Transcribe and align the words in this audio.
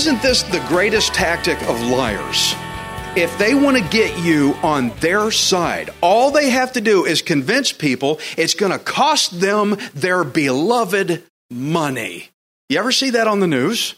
Isn't 0.00 0.22
this 0.22 0.42
the 0.42 0.60
greatest 0.66 1.12
tactic 1.12 1.60
of 1.68 1.82
liars? 1.82 2.54
If 3.16 3.36
they 3.38 3.56
want 3.56 3.76
to 3.76 3.82
get 3.82 4.20
you 4.20 4.54
on 4.62 4.90
their 5.00 5.32
side, 5.32 5.90
all 6.00 6.30
they 6.30 6.48
have 6.50 6.74
to 6.74 6.80
do 6.80 7.06
is 7.06 7.22
convince 7.22 7.72
people 7.72 8.20
it's 8.38 8.54
going 8.54 8.70
to 8.70 8.78
cost 8.78 9.40
them 9.40 9.76
their 9.94 10.22
beloved 10.22 11.24
money. 11.50 12.28
You 12.68 12.78
ever 12.78 12.92
see 12.92 13.10
that 13.10 13.26
on 13.26 13.40
the 13.40 13.48
news? 13.48 13.96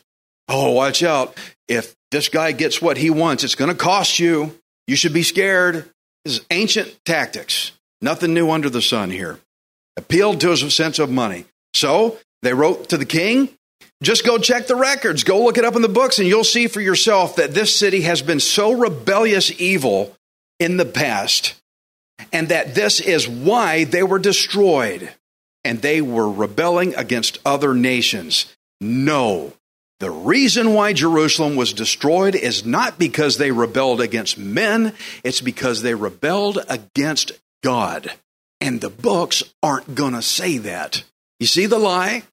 Oh, 0.49 0.71
watch 0.71 1.03
out. 1.03 1.37
If 1.69 1.95
this 2.11 2.31
guy 2.31 2.53
gets 2.53 2.81
what 2.81 2.97
he 2.97 3.11
wants, 3.11 3.45
it's 3.45 3.55
going 3.55 3.71
to 3.71 3.77
cost 3.77 4.19
you. 4.19 4.59
You 4.87 4.97
should 4.97 5.13
be 5.13 5.25
scared. 5.25 5.91
This 6.25 6.39
is 6.39 6.47
ancient 6.51 6.99
tactics. 7.05 7.73
Nothing 8.01 8.33
new 8.33 8.51
under 8.51 8.71
the 8.71 8.81
sun 8.81 9.11
here. 9.11 9.39
Appealed 9.99 10.41
to 10.41 10.51
his 10.53 10.75
sense 10.75 10.99
of 10.99 11.11
money. 11.11 11.45
So 11.75 12.17
they 12.41 12.55
wrote 12.55 12.89
to 12.89 12.97
the 12.97 13.05
king 13.05 13.51
just 14.03 14.27
go 14.27 14.37
check 14.37 14.67
the 14.67 14.77
records. 14.77 15.25
Go 15.25 15.45
look 15.45 15.57
it 15.57 15.65
up 15.65 15.77
in 15.77 15.83
the 15.83 15.89
books, 15.89 16.19
and 16.19 16.29
you'll 16.29 16.45
see 16.45 16.67
for 16.67 16.81
yourself 16.81 17.37
that 17.37 17.55
this 17.55 17.75
city 17.75 18.03
has 18.03 18.21
been 18.21 18.41
so 18.41 18.73
rebellious 18.73 19.53
evil 19.61 20.17
in 20.59 20.77
the 20.77 20.85
past, 20.85 21.55
and 22.33 22.49
that 22.49 22.75
this 22.75 23.01
is 23.01 23.29
why 23.29 23.85
they 23.85 24.03
were 24.03 24.19
destroyed. 24.19 25.11
And 25.65 25.81
they 25.81 26.01
were 26.01 26.29
rebelling 26.29 26.97
against 26.97 27.39
other 27.45 27.73
nations. 27.73 28.53
No. 28.81 29.53
The 30.01 30.11
reason 30.11 30.75
why 30.75 30.93
Jerusalem 30.93 31.55
was 31.55 31.73
destroyed 31.73 32.35
is 32.35 32.67
not 32.67 32.99
because 32.99 33.39
they 33.39 33.53
rebelled 33.53 34.01
against 34.01 34.37
men, 34.37 34.95
it's 35.23 35.41
because 35.41 35.83
they 35.83 35.95
rebelled 35.95 36.59
against 36.69 37.31
God. 37.63 38.13
And 38.61 38.81
the 38.81 38.91
books 38.91 39.45
aren't 39.63 39.95
going 39.95 40.15
to 40.15 40.23
say 40.23 40.59
that. 40.59 41.05
You 41.39 41.47
see 41.47 41.67
the 41.67 41.79
lie? 41.79 42.25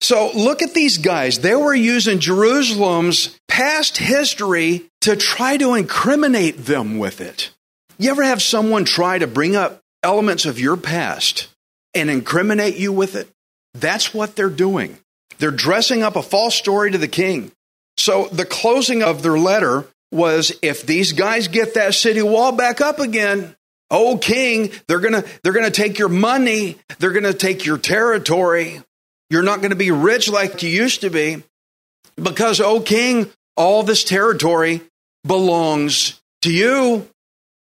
So 0.00 0.30
look 0.34 0.62
at 0.62 0.74
these 0.74 0.98
guys. 0.98 1.40
They 1.40 1.54
were 1.54 1.74
using 1.74 2.18
Jerusalem's 2.18 3.38
past 3.48 3.96
history 3.96 4.90
to 5.02 5.16
try 5.16 5.56
to 5.56 5.74
incriminate 5.74 6.64
them 6.64 6.98
with 6.98 7.20
it. 7.20 7.50
You 7.98 8.10
ever 8.10 8.22
have 8.22 8.42
someone 8.42 8.84
try 8.84 9.18
to 9.18 9.26
bring 9.26 9.56
up 9.56 9.80
elements 10.02 10.46
of 10.46 10.60
your 10.60 10.76
past 10.76 11.48
and 11.94 12.10
incriminate 12.10 12.76
you 12.76 12.92
with 12.92 13.16
it? 13.16 13.28
That's 13.74 14.14
what 14.14 14.36
they're 14.36 14.50
doing. 14.50 14.98
They're 15.38 15.50
dressing 15.50 16.02
up 16.02 16.16
a 16.16 16.22
false 16.22 16.54
story 16.54 16.90
to 16.90 16.98
the 16.98 17.08
king. 17.08 17.52
So 17.96 18.28
the 18.28 18.44
closing 18.44 19.02
of 19.02 19.22
their 19.22 19.38
letter 19.38 19.86
was 20.10 20.52
if 20.62 20.86
these 20.86 21.12
guys 21.12 21.48
get 21.48 21.74
that 21.74 21.94
city 21.94 22.22
wall 22.22 22.52
back 22.52 22.80
up 22.80 22.98
again, 22.98 23.54
oh 23.90 24.18
king, 24.18 24.70
they're 24.86 25.00
going 25.00 25.14
to 25.14 25.28
they're 25.42 25.52
going 25.52 25.64
to 25.64 25.70
take 25.70 25.98
your 25.98 26.08
money, 26.08 26.78
they're 26.98 27.12
going 27.12 27.24
to 27.24 27.34
take 27.34 27.66
your 27.66 27.78
territory. 27.78 28.80
You're 29.30 29.42
not 29.42 29.60
going 29.60 29.70
to 29.70 29.76
be 29.76 29.90
rich 29.90 30.28
like 30.30 30.62
you 30.62 30.70
used 30.70 31.02
to 31.02 31.10
be 31.10 31.42
because, 32.16 32.60
oh 32.60 32.80
king, 32.80 33.30
all 33.56 33.82
this 33.82 34.04
territory 34.04 34.80
belongs 35.26 36.20
to 36.42 36.52
you. 36.52 37.08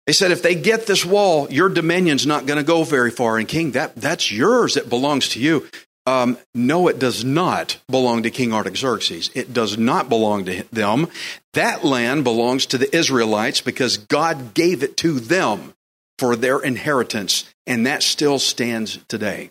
They 0.06 0.12
said, 0.12 0.32
if 0.32 0.42
they 0.42 0.56
get 0.56 0.86
this 0.86 1.04
wall, 1.04 1.50
your 1.50 1.68
dominion's 1.68 2.26
not 2.26 2.46
going 2.46 2.58
to 2.58 2.64
go 2.64 2.82
very 2.82 3.10
far. 3.10 3.38
And 3.38 3.46
king, 3.46 3.72
that, 3.72 3.94
that's 3.94 4.32
yours. 4.32 4.76
It 4.76 4.88
belongs 4.88 5.28
to 5.30 5.40
you. 5.40 5.68
Um, 6.06 6.38
no, 6.52 6.88
it 6.88 6.98
does 6.98 7.22
not 7.22 7.78
belong 7.88 8.24
to 8.24 8.30
King 8.30 8.52
Artaxerxes. 8.52 9.30
It 9.34 9.52
does 9.54 9.78
not 9.78 10.08
belong 10.08 10.44
to 10.46 10.64
them. 10.72 11.06
That 11.52 11.84
land 11.84 12.24
belongs 12.24 12.66
to 12.66 12.78
the 12.78 12.94
Israelites 12.94 13.60
because 13.60 13.98
God 13.98 14.54
gave 14.54 14.82
it 14.82 14.96
to 14.98 15.20
them 15.20 15.74
for 16.18 16.34
their 16.34 16.58
inheritance. 16.58 17.44
And 17.68 17.86
that 17.86 18.02
still 18.02 18.40
stands 18.40 18.98
today. 19.06 19.50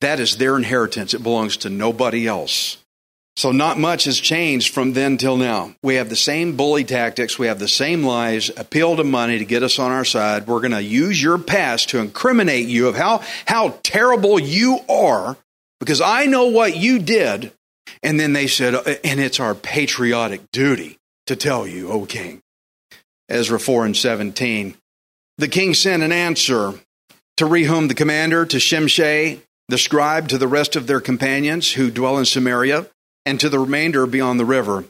That 0.00 0.20
is 0.20 0.36
their 0.36 0.56
inheritance. 0.56 1.14
It 1.14 1.22
belongs 1.22 1.56
to 1.58 1.70
nobody 1.70 2.26
else. 2.26 2.78
So, 3.36 3.52
not 3.52 3.78
much 3.78 4.04
has 4.04 4.18
changed 4.18 4.74
from 4.74 4.94
then 4.94 5.16
till 5.16 5.36
now. 5.36 5.72
We 5.80 5.94
have 5.94 6.08
the 6.08 6.16
same 6.16 6.56
bully 6.56 6.82
tactics. 6.82 7.38
We 7.38 7.46
have 7.46 7.60
the 7.60 7.68
same 7.68 8.02
lies, 8.02 8.50
appeal 8.56 8.96
to 8.96 9.04
money 9.04 9.38
to 9.38 9.44
get 9.44 9.62
us 9.62 9.78
on 9.78 9.92
our 9.92 10.04
side. 10.04 10.48
We're 10.48 10.60
going 10.60 10.72
to 10.72 10.82
use 10.82 11.22
your 11.22 11.38
past 11.38 11.90
to 11.90 11.98
incriminate 11.98 12.66
you 12.66 12.88
of 12.88 12.96
how, 12.96 13.22
how 13.46 13.78
terrible 13.84 14.40
you 14.40 14.80
are 14.88 15.36
because 15.78 16.00
I 16.00 16.26
know 16.26 16.46
what 16.46 16.76
you 16.76 16.98
did. 16.98 17.52
And 18.02 18.18
then 18.18 18.32
they 18.32 18.48
said, 18.48 18.74
uh, 18.74 18.82
and 19.04 19.20
it's 19.20 19.38
our 19.38 19.54
patriotic 19.54 20.50
duty 20.50 20.98
to 21.26 21.36
tell 21.36 21.64
you, 21.64 21.90
O 21.90 22.06
king. 22.06 22.40
Ezra 23.28 23.60
4 23.60 23.86
and 23.86 23.96
17. 23.96 24.74
The 25.36 25.48
king 25.48 25.74
sent 25.74 26.02
an 26.02 26.10
answer 26.10 26.74
to 27.36 27.44
Rehum 27.44 27.86
the 27.86 27.94
commander, 27.94 28.44
to 28.46 28.56
Shimshai 28.56 29.42
the 29.68 29.78
scribe 29.78 30.28
to 30.28 30.38
the 30.38 30.48
rest 30.48 30.76
of 30.76 30.86
their 30.86 31.00
companions 31.00 31.72
who 31.72 31.90
dwell 31.90 32.18
in 32.18 32.24
Samaria, 32.24 32.86
and 33.26 33.38
to 33.40 33.48
the 33.48 33.58
remainder 33.58 34.06
beyond 34.06 34.40
the 34.40 34.44
river. 34.44 34.84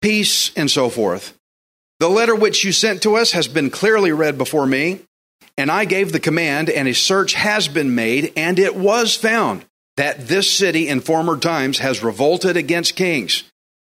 Peace 0.00 0.52
and 0.54 0.70
so 0.70 0.88
forth. 0.88 1.36
The 1.98 2.08
letter 2.08 2.34
which 2.34 2.64
you 2.64 2.72
sent 2.72 3.02
to 3.02 3.16
us 3.16 3.32
has 3.32 3.48
been 3.48 3.68
clearly 3.68 4.12
read 4.12 4.38
before 4.38 4.66
me, 4.66 5.00
and 5.58 5.70
I 5.70 5.84
gave 5.84 6.12
the 6.12 6.20
command, 6.20 6.70
and 6.70 6.88
a 6.88 6.94
search 6.94 7.34
has 7.34 7.68
been 7.68 7.94
made, 7.94 8.32
and 8.36 8.58
it 8.58 8.74
was 8.74 9.14
found 9.14 9.66
that 9.96 10.28
this 10.28 10.50
city 10.50 10.88
in 10.88 11.00
former 11.00 11.36
times 11.36 11.78
has 11.78 12.02
revolted 12.02 12.56
against 12.56 12.96
kings, 12.96 13.44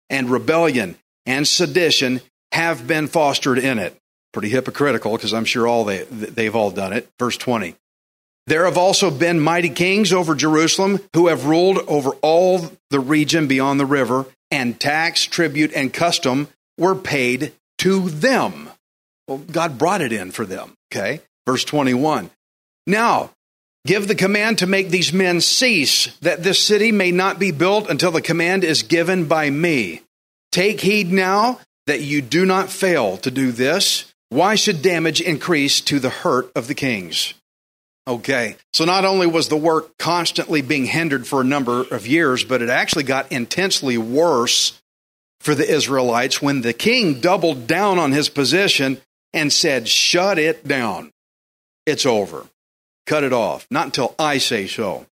and 0.08 0.30
rebellion 0.30 0.96
and 1.26 1.46
sedition 1.46 2.20
have 2.50 2.86
been 2.86 3.06
fostered 3.06 3.58
in 3.58 3.78
it. 3.78 3.96
Pretty 4.32 4.48
hypocritical 4.48 5.12
because 5.12 5.32
I'm 5.32 5.44
sure 5.44 5.68
all 5.68 5.84
they, 5.84 6.04
they've 6.04 6.56
all 6.56 6.70
done 6.70 6.92
it. 6.92 7.08
Verse 7.18 7.36
20. 7.36 7.76
There 8.50 8.65
have 8.65 8.77
also 8.77 9.12
been 9.12 9.38
mighty 9.38 9.69
kings 9.69 10.12
over 10.12 10.34
Jerusalem 10.34 10.99
who 11.15 11.28
have 11.28 11.47
ruled 11.47 11.78
over 11.87 12.11
all 12.21 12.72
the 12.91 12.99
region 12.99 13.47
beyond 13.47 13.78
the 13.78 13.87
river, 13.87 14.27
and 14.50 14.81
tax, 14.81 15.22
tribute, 15.22 15.72
and 15.72 15.93
custom 15.93 16.49
were 16.77 16.97
paid 16.97 17.53
to 17.78 18.11
them. 18.11 18.71
Well, 19.28 19.38
God 19.38 19.78
brought 19.78 20.00
it 20.00 20.12
in 20.12 20.33
for 20.33 20.44
them. 20.44 20.75
Okay. 20.93 21.21
Verse 21.47 21.62
21. 21.62 22.28
Now, 22.88 23.31
give 23.87 24.09
the 24.09 24.16
command 24.16 24.59
to 24.59 24.67
make 24.67 24.88
these 24.88 25.12
men 25.12 25.41
cease, 25.41 26.09
that 26.19 26.43
this 26.43 26.59
city 26.61 26.91
may 26.91 27.12
not 27.12 27.38
be 27.38 27.53
built 27.53 27.88
until 27.88 28.11
the 28.11 28.21
command 28.21 28.65
is 28.65 28.82
given 28.82 29.27
by 29.27 29.49
me. 29.49 30.03
Take 30.50 30.81
heed 30.81 31.12
now 31.12 31.61
that 31.87 32.00
you 32.00 32.21
do 32.21 32.44
not 32.44 32.69
fail 32.69 33.17
to 33.19 33.31
do 33.31 33.53
this. 33.53 34.12
Why 34.29 34.56
should 34.56 34.82
damage 34.82 35.20
increase 35.20 35.81
to 35.82 36.00
the 36.00 36.11
hurt 36.11 36.50
of 36.56 36.67
the 36.67 36.75
kings? 36.75 37.35
Okay. 38.10 38.56
So 38.72 38.84
not 38.84 39.04
only 39.04 39.28
was 39.28 39.48
the 39.48 39.56
work 39.56 39.96
constantly 39.96 40.62
being 40.62 40.84
hindered 40.84 41.28
for 41.28 41.42
a 41.42 41.44
number 41.44 41.82
of 41.82 42.08
years, 42.08 42.42
but 42.42 42.60
it 42.60 42.68
actually 42.68 43.04
got 43.04 43.30
intensely 43.30 43.96
worse 43.98 44.80
for 45.38 45.54
the 45.54 45.70
Israelites 45.70 46.42
when 46.42 46.62
the 46.62 46.72
king 46.72 47.20
doubled 47.20 47.68
down 47.68 48.00
on 48.00 48.10
his 48.10 48.28
position 48.28 49.00
and 49.32 49.52
said, 49.52 49.86
Shut 49.86 50.40
it 50.40 50.66
down. 50.66 51.12
It's 51.86 52.04
over. 52.04 52.46
Cut 53.06 53.22
it 53.22 53.32
off. 53.32 53.64
Not 53.70 53.86
until 53.86 54.16
I 54.18 54.38
say 54.38 54.66
so. 54.66 55.06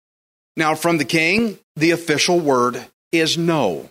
Now, 0.57 0.75
from 0.75 0.99
the 0.99 1.05
king, 1.05 1.57
the 1.77 1.93
official 1.93 2.41
word 2.41 2.85
is 3.13 3.39
no. 3.39 3.91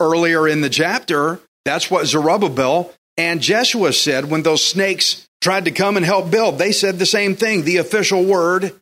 Earlier 0.00 0.48
in 0.48 0.62
the 0.62 0.70
chapter, 0.70 1.40
that's 1.66 1.90
what 1.90 2.06
Zerubbabel 2.06 2.90
and 3.18 3.42
Jeshua 3.42 3.92
said 3.92 4.30
when 4.30 4.42
those 4.42 4.64
snakes 4.64 5.28
tried 5.44 5.66
to 5.66 5.70
come 5.70 5.98
and 5.98 6.06
help 6.06 6.30
build. 6.30 6.56
They 6.56 6.72
said 6.72 6.98
the 6.98 7.04
same 7.04 7.36
thing. 7.36 7.64
The 7.64 7.76
official 7.76 8.24
word 8.24 8.72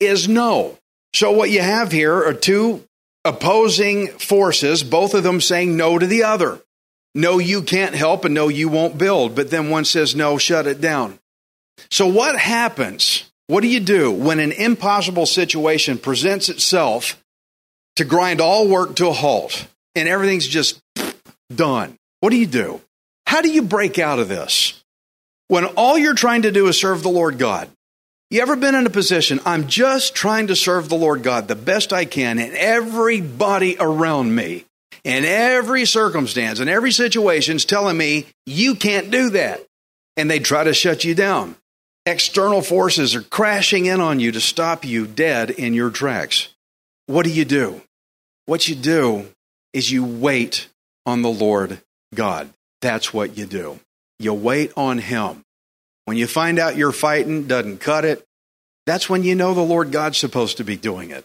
is 0.00 0.28
no. 0.28 0.76
So 1.14 1.30
what 1.30 1.48
you 1.48 1.60
have 1.60 1.92
here 1.92 2.12
are 2.12 2.34
two 2.34 2.84
opposing 3.24 4.08
forces, 4.08 4.82
both 4.82 5.14
of 5.14 5.22
them 5.22 5.40
saying 5.40 5.76
no 5.76 5.96
to 5.96 6.08
the 6.08 6.24
other. 6.24 6.60
No, 7.14 7.38
you 7.38 7.62
can't 7.62 7.94
help, 7.94 8.24
and 8.24 8.34
no, 8.34 8.48
you 8.48 8.68
won't 8.68 8.98
build. 8.98 9.36
But 9.36 9.50
then 9.50 9.70
one 9.70 9.84
says, 9.84 10.16
no, 10.16 10.38
shut 10.38 10.66
it 10.66 10.80
down. 10.80 11.20
So 11.88 12.08
what 12.08 12.36
happens 12.36 13.30
What 13.48 13.62
do 13.62 13.68
you 13.68 13.80
do 13.80 14.12
when 14.12 14.40
an 14.40 14.52
impossible 14.52 15.24
situation 15.24 15.96
presents 15.96 16.50
itself 16.50 17.22
to 17.96 18.04
grind 18.04 18.42
all 18.42 18.68
work 18.68 18.96
to 18.96 19.08
a 19.08 19.12
halt 19.12 19.66
and 19.94 20.06
everything's 20.06 20.46
just 20.46 20.80
done? 21.54 21.96
What 22.20 22.30
do 22.30 22.36
you 22.36 22.46
do? 22.46 22.82
How 23.26 23.40
do 23.40 23.50
you 23.50 23.62
break 23.62 23.98
out 23.98 24.18
of 24.18 24.28
this? 24.28 24.84
When 25.48 25.64
all 25.64 25.98
you're 25.98 26.14
trying 26.14 26.42
to 26.42 26.52
do 26.52 26.68
is 26.68 26.78
serve 26.78 27.02
the 27.02 27.08
Lord 27.08 27.38
God. 27.38 27.68
You 28.30 28.42
ever 28.42 28.56
been 28.56 28.74
in 28.74 28.86
a 28.86 28.90
position, 28.90 29.40
I'm 29.46 29.66
just 29.66 30.14
trying 30.14 30.48
to 30.48 30.56
serve 30.56 30.90
the 30.90 30.94
Lord 30.94 31.22
God 31.22 31.48
the 31.48 31.56
best 31.56 31.94
I 31.94 32.04
can, 32.04 32.38
and 32.38 32.52
everybody 32.52 33.78
around 33.80 34.34
me, 34.34 34.66
in 35.04 35.24
every 35.24 35.86
circumstance, 35.86 36.60
in 36.60 36.68
every 36.68 36.92
situation, 36.92 37.56
is 37.56 37.64
telling 37.64 37.96
me, 37.96 38.26
you 38.44 38.74
can't 38.74 39.10
do 39.10 39.30
that. 39.30 39.64
And 40.18 40.30
they 40.30 40.40
try 40.40 40.64
to 40.64 40.74
shut 40.74 41.04
you 41.04 41.14
down. 41.14 41.56
External 42.04 42.60
forces 42.60 43.14
are 43.14 43.22
crashing 43.22 43.86
in 43.86 44.00
on 44.00 44.20
you 44.20 44.32
to 44.32 44.40
stop 44.40 44.84
you 44.84 45.06
dead 45.06 45.48
in 45.48 45.72
your 45.72 45.90
tracks. 45.90 46.48
What 47.06 47.24
do 47.24 47.30
you 47.30 47.46
do? 47.46 47.80
What 48.44 48.68
you 48.68 48.74
do 48.74 49.28
is 49.72 49.90
you 49.90 50.04
wait 50.04 50.68
on 51.06 51.22
the 51.22 51.30
Lord 51.30 51.80
God. 52.14 52.50
That's 52.82 53.14
what 53.14 53.38
you 53.38 53.46
do. 53.46 53.80
You 54.18 54.34
wait 54.34 54.72
on 54.76 54.98
Him. 54.98 55.44
When 56.04 56.16
you 56.16 56.26
find 56.26 56.58
out 56.58 56.76
you're 56.76 56.92
fighting 56.92 57.46
doesn't 57.46 57.80
cut 57.80 58.04
it, 58.04 58.24
that's 58.86 59.10
when 59.10 59.22
you 59.22 59.34
know 59.34 59.54
the 59.54 59.60
Lord 59.60 59.92
God's 59.92 60.18
supposed 60.18 60.56
to 60.56 60.64
be 60.64 60.76
doing 60.76 61.10
it. 61.10 61.24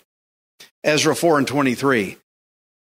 Ezra 0.84 1.16
4 1.16 1.40
and 1.40 1.48
23. 1.48 2.18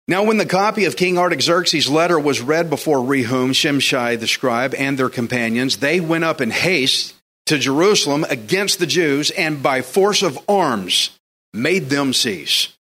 Now, 0.08 0.24
when 0.24 0.38
the 0.38 0.46
copy 0.46 0.86
of 0.86 0.96
King 0.96 1.18
Artaxerxes' 1.18 1.88
letter 1.88 2.18
was 2.18 2.40
read 2.40 2.70
before 2.70 2.96
Rehum, 2.96 3.50
Shimshai 3.50 4.18
the 4.18 4.26
scribe, 4.26 4.74
and 4.74 4.98
their 4.98 5.10
companions, 5.10 5.76
they 5.76 6.00
went 6.00 6.24
up 6.24 6.40
in 6.40 6.50
haste 6.50 7.14
to 7.46 7.58
Jerusalem 7.58 8.24
against 8.28 8.78
the 8.78 8.86
Jews 8.86 9.30
and 9.30 9.62
by 9.62 9.82
force 9.82 10.22
of 10.22 10.38
arms 10.48 11.10
made 11.52 11.90
them 11.90 12.12
cease. 12.12 12.76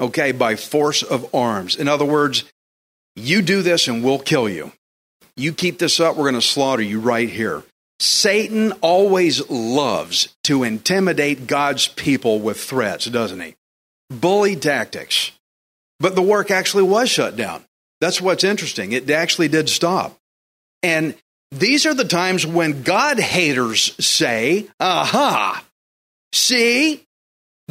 Okay, 0.00 0.32
by 0.32 0.56
force 0.56 1.02
of 1.02 1.34
arms. 1.34 1.76
In 1.76 1.88
other 1.88 2.04
words, 2.04 2.44
you 3.14 3.42
do 3.42 3.62
this 3.62 3.86
and 3.86 4.02
we'll 4.02 4.18
kill 4.18 4.48
you. 4.48 4.72
You 5.36 5.52
keep 5.52 5.78
this 5.78 6.00
up, 6.00 6.16
we're 6.16 6.30
going 6.30 6.34
to 6.34 6.42
slaughter 6.42 6.82
you 6.82 7.00
right 7.00 7.28
here. 7.28 7.62
Satan 8.00 8.72
always 8.80 9.48
loves 9.50 10.34
to 10.44 10.62
intimidate 10.62 11.46
God's 11.46 11.88
people 11.88 12.40
with 12.40 12.60
threats, 12.60 13.06
doesn't 13.06 13.40
he? 13.40 13.54
Bully 14.10 14.56
tactics. 14.56 15.32
But 16.00 16.14
the 16.14 16.22
work 16.22 16.50
actually 16.50 16.82
was 16.84 17.08
shut 17.08 17.36
down. 17.36 17.64
That's 18.00 18.20
what's 18.20 18.44
interesting. 18.44 18.92
It 18.92 19.08
actually 19.10 19.48
did 19.48 19.68
stop. 19.68 20.18
And 20.82 21.14
these 21.50 21.86
are 21.86 21.94
the 21.94 22.04
times 22.04 22.46
when 22.46 22.82
God 22.82 23.18
haters 23.18 23.94
say, 24.04 24.66
aha, 24.80 25.64
see, 26.32 27.02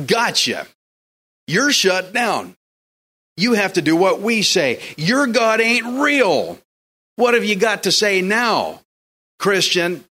gotcha. 0.03 0.67
You're 1.47 1.71
shut 1.71 2.13
down. 2.13 2.55
You 3.35 3.53
have 3.53 3.73
to 3.73 3.81
do 3.81 3.95
what 3.95 4.21
we 4.21 4.41
say. 4.41 4.81
Your 4.95 5.27
God 5.27 5.59
ain't 5.59 6.01
real. 6.01 6.59
What 7.15 7.33
have 7.33 7.45
you 7.45 7.55
got 7.55 7.83
to 7.83 7.91
say 7.91 8.21
now, 8.21 8.81
Christian? 9.39 10.03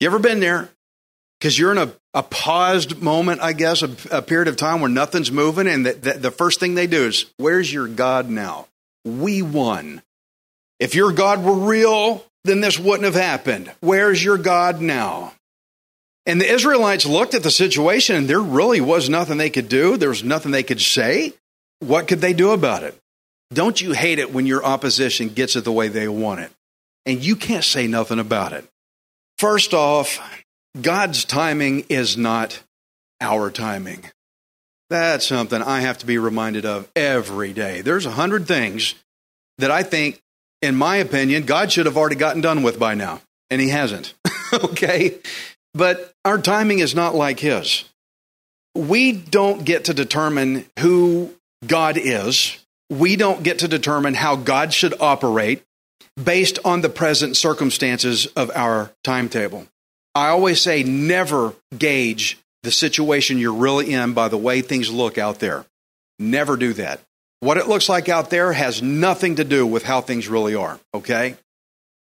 You 0.00 0.08
ever 0.08 0.18
been 0.18 0.40
there? 0.40 0.68
Because 1.38 1.58
you're 1.58 1.72
in 1.72 1.78
a, 1.78 1.92
a 2.12 2.22
paused 2.22 3.00
moment, 3.00 3.40
I 3.40 3.52
guess, 3.52 3.82
a, 3.82 3.90
a 4.10 4.22
period 4.22 4.48
of 4.48 4.56
time 4.56 4.80
where 4.80 4.90
nothing's 4.90 5.30
moving, 5.30 5.66
and 5.66 5.86
the, 5.86 5.92
the, 5.92 6.12
the 6.14 6.30
first 6.30 6.60
thing 6.60 6.74
they 6.74 6.86
do 6.86 7.06
is, 7.06 7.26
Where's 7.36 7.72
your 7.72 7.88
God 7.88 8.28
now? 8.28 8.66
We 9.04 9.42
won. 9.42 10.02
If 10.78 10.94
your 10.94 11.12
God 11.12 11.44
were 11.44 11.54
real, 11.54 12.24
then 12.44 12.60
this 12.60 12.78
wouldn't 12.78 13.04
have 13.04 13.14
happened. 13.14 13.70
Where's 13.80 14.22
your 14.22 14.38
God 14.38 14.80
now? 14.80 15.34
And 16.26 16.40
the 16.40 16.52
Israelites 16.52 17.06
looked 17.06 17.34
at 17.34 17.42
the 17.42 17.50
situation, 17.50 18.16
and 18.16 18.28
there 18.28 18.40
really 18.40 18.80
was 18.80 19.08
nothing 19.08 19.38
they 19.38 19.50
could 19.50 19.68
do. 19.68 19.96
There 19.96 20.08
was 20.08 20.24
nothing 20.24 20.52
they 20.52 20.62
could 20.62 20.80
say. 20.80 21.32
What 21.80 22.08
could 22.08 22.20
they 22.20 22.32
do 22.32 22.50
about 22.50 22.82
it? 22.82 22.98
Don't 23.52 23.80
you 23.80 23.92
hate 23.92 24.18
it 24.18 24.32
when 24.32 24.46
your 24.46 24.64
opposition 24.64 25.28
gets 25.28 25.56
it 25.56 25.64
the 25.64 25.72
way 25.72 25.88
they 25.88 26.08
want 26.08 26.40
it? 26.40 26.52
And 27.04 27.24
you 27.24 27.34
can't 27.34 27.64
say 27.64 27.86
nothing 27.86 28.18
about 28.18 28.52
it. 28.52 28.64
First 29.38 29.74
off, 29.74 30.20
God's 30.80 31.24
timing 31.24 31.86
is 31.88 32.16
not 32.16 32.62
our 33.20 33.50
timing. 33.50 34.04
That's 34.88 35.26
something 35.26 35.62
I 35.62 35.80
have 35.80 35.98
to 35.98 36.06
be 36.06 36.18
reminded 36.18 36.66
of 36.66 36.88
every 36.94 37.52
day. 37.52 37.80
There's 37.80 38.06
a 38.06 38.10
hundred 38.10 38.46
things 38.46 38.94
that 39.58 39.70
I 39.70 39.82
think, 39.82 40.20
in 40.62 40.74
my 40.74 40.96
opinion, 40.96 41.44
God 41.44 41.72
should 41.72 41.86
have 41.86 41.96
already 41.96 42.16
gotten 42.16 42.42
done 42.42 42.62
with 42.62 42.78
by 42.78 42.94
now, 42.94 43.20
and 43.50 43.60
He 43.60 43.68
hasn't. 43.68 44.14
okay? 44.52 45.18
But 45.74 46.12
our 46.24 46.38
timing 46.38 46.80
is 46.80 46.94
not 46.94 47.14
like 47.14 47.40
His. 47.40 47.84
We 48.74 49.12
don't 49.12 49.64
get 49.64 49.84
to 49.84 49.94
determine 49.94 50.66
who 50.78 51.34
God 51.66 51.96
is, 51.96 52.58
we 52.90 53.16
don't 53.16 53.42
get 53.42 53.60
to 53.60 53.68
determine 53.68 54.14
how 54.14 54.36
God 54.36 54.74
should 54.74 55.00
operate 55.00 55.62
based 56.22 56.58
on 56.64 56.80
the 56.80 56.88
present 56.88 57.36
circumstances 57.36 58.26
of 58.26 58.50
our 58.54 58.90
timetable. 59.04 59.66
I 60.14 60.28
always 60.28 60.60
say 60.60 60.82
never 60.82 61.54
gauge 61.76 62.38
the 62.62 62.72
situation 62.72 63.38
you're 63.38 63.54
really 63.54 63.92
in 63.92 64.12
by 64.12 64.28
the 64.28 64.36
way 64.36 64.60
things 64.60 64.90
look 64.90 65.16
out 65.16 65.38
there. 65.38 65.64
Never 66.18 66.56
do 66.56 66.72
that. 66.74 67.00
What 67.38 67.56
it 67.56 67.68
looks 67.68 67.88
like 67.88 68.08
out 68.08 68.28
there 68.28 68.52
has 68.52 68.82
nothing 68.82 69.36
to 69.36 69.44
do 69.44 69.66
with 69.66 69.84
how 69.84 70.02
things 70.02 70.28
really 70.28 70.54
are, 70.54 70.78
okay? 70.92 71.36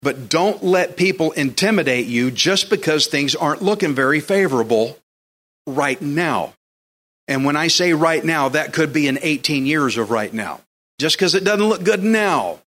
But 0.02 0.30
don't 0.30 0.64
let 0.64 0.96
people 0.96 1.32
intimidate 1.32 2.06
you 2.06 2.32
just 2.32 2.70
because 2.70 3.08
things 3.08 3.36
aren't 3.36 3.64
looking 3.64 3.96
very 3.96 4.20
favorable 4.20 4.98
right 5.68 6.02
now. 6.02 6.54
And 7.28 7.44
when 7.44 7.56
I 7.56 7.68
say 7.68 7.92
right 7.94 8.24
now, 8.24 8.50
that 8.50 8.72
could 8.72 8.94
be 8.94 9.08
in 9.08 9.18
18 9.22 9.66
years 9.66 9.98
of 9.98 10.12
right 10.12 10.32
now. 10.32 10.62
Just 11.00 11.18
because 11.18 11.36
it 11.36 11.44
doesn't 11.44 11.68
look 11.68 11.84
good 11.84 12.04
now, 12.04 12.60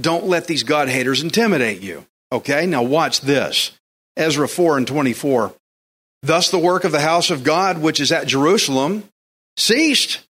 don't 0.00 0.26
let 0.26 0.46
these 0.46 0.62
God 0.62 0.88
haters 0.88 1.22
intimidate 1.22 1.80
you. 1.80 2.06
Okay, 2.32 2.66
now 2.66 2.82
watch 2.82 3.20
this. 3.20 3.72
Ezra 4.16 4.48
4 4.48 4.78
and 4.78 4.86
24. 4.86 5.54
Thus 6.22 6.50
the 6.50 6.58
work 6.58 6.84
of 6.84 6.92
the 6.92 7.00
house 7.00 7.30
of 7.30 7.44
God, 7.44 7.78
which 7.78 8.00
is 8.00 8.12
at 8.12 8.26
Jerusalem, 8.26 9.04
ceased, 9.56 10.26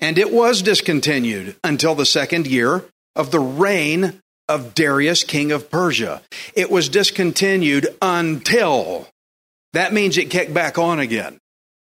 and 0.00 0.18
it 0.18 0.32
was 0.32 0.62
discontinued 0.62 1.56
until 1.62 1.94
the 1.94 2.06
second 2.06 2.46
year 2.46 2.84
of 3.14 3.30
the 3.30 3.40
reign 3.40 4.20
of 4.48 4.74
Darius, 4.74 5.24
king 5.24 5.52
of 5.52 5.70
Persia. 5.70 6.22
It 6.54 6.70
was 6.70 6.88
discontinued 6.88 7.88
until. 8.02 9.06
That 9.74 9.92
means 9.92 10.16
it 10.16 10.30
kicked 10.30 10.54
back 10.54 10.78
on 10.78 10.98
again. 10.98 11.38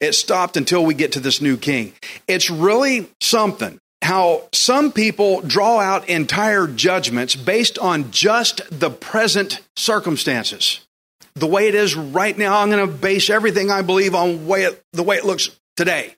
It 0.01 0.15
stopped 0.15 0.57
until 0.57 0.85
we 0.85 0.95
get 0.95 1.13
to 1.13 1.21
this 1.21 1.41
new 1.41 1.57
king. 1.57 1.93
It's 2.27 2.51
really 2.51 3.09
something 3.21 3.79
how 4.03 4.49
some 4.53 4.93
people 4.93 5.41
draw 5.43 5.79
out 5.81 6.09
entire 6.09 6.67
judgments 6.67 7.37
based 7.37 7.79
on 7.79 8.11
just 8.11 8.63
the 8.71 8.91
present 8.91 9.61
circumstances 9.77 10.81
the 11.35 11.47
way 11.47 11.69
it 11.69 11.75
is 11.75 11.95
right 11.95 12.37
now, 12.37 12.61
I'm 12.61 12.71
going 12.71 12.87
to 12.87 12.93
base 12.93 13.31
everything 13.31 13.71
I 13.71 13.83
believe 13.83 14.15
on 14.15 14.47
way 14.47 14.65
it, 14.65 14.83
the 14.93 15.03
way 15.03 15.17
it 15.17 15.25
looks 15.25 15.51
today. 15.77 16.15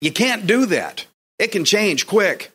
You 0.00 0.12
can't 0.12 0.46
do 0.46 0.66
that. 0.66 1.06
It 1.38 1.52
can 1.52 1.64
change 1.64 2.06
quick. 2.06 2.50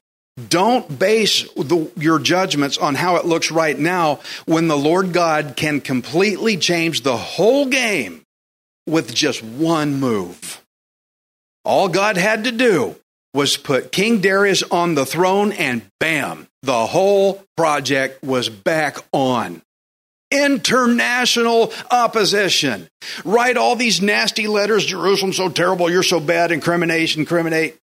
Don't 0.49 0.99
base 0.99 1.43
the, 1.53 1.91
your 1.97 2.19
judgments 2.19 2.77
on 2.77 2.95
how 2.95 3.15
it 3.15 3.25
looks 3.25 3.49
right 3.49 3.77
now 3.77 4.19
when 4.45 4.67
the 4.67 4.77
Lord 4.77 5.11
God 5.11 5.55
can 5.55 5.81
completely 5.81 6.57
change 6.57 7.01
the 7.01 7.17
whole 7.17 7.65
game 7.65 8.23
with 8.85 9.13
just 9.13 9.43
one 9.43 9.95
move. 9.95 10.63
All 11.65 11.89
God 11.89 12.17
had 12.17 12.43
to 12.43 12.51
do 12.51 12.95
was 13.37 13.55
put 13.55 13.91
King 13.91 14.19
Darius 14.19 14.63
on 14.63 14.95
the 14.95 15.05
throne, 15.05 15.51
and 15.51 15.83
bam, 15.99 16.47
the 16.63 16.87
whole 16.87 17.43
project 17.55 18.23
was 18.23 18.49
back 18.49 18.97
on 19.13 19.61
international 20.31 21.71
opposition. 21.91 22.89
Write 23.23 23.55
all 23.55 23.75
these 23.75 24.01
nasty 24.01 24.47
letters, 24.47 24.87
Jerusalem's 24.87 25.37
so 25.37 25.49
terrible, 25.49 25.87
you're 25.87 26.01
so 26.01 26.19
bad, 26.19 26.51
incriminate, 26.51 27.15
incriminate. 27.15 27.77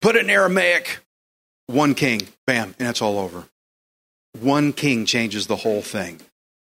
Put 0.00 0.16
it 0.16 0.24
in 0.24 0.30
Aramaic. 0.30 1.00
One 1.66 1.94
king, 1.94 2.22
bam, 2.46 2.74
and 2.78 2.88
it's 2.88 3.02
all 3.02 3.18
over. 3.18 3.44
One 4.40 4.72
king 4.72 5.04
changes 5.04 5.48
the 5.48 5.56
whole 5.56 5.82
thing. 5.82 6.18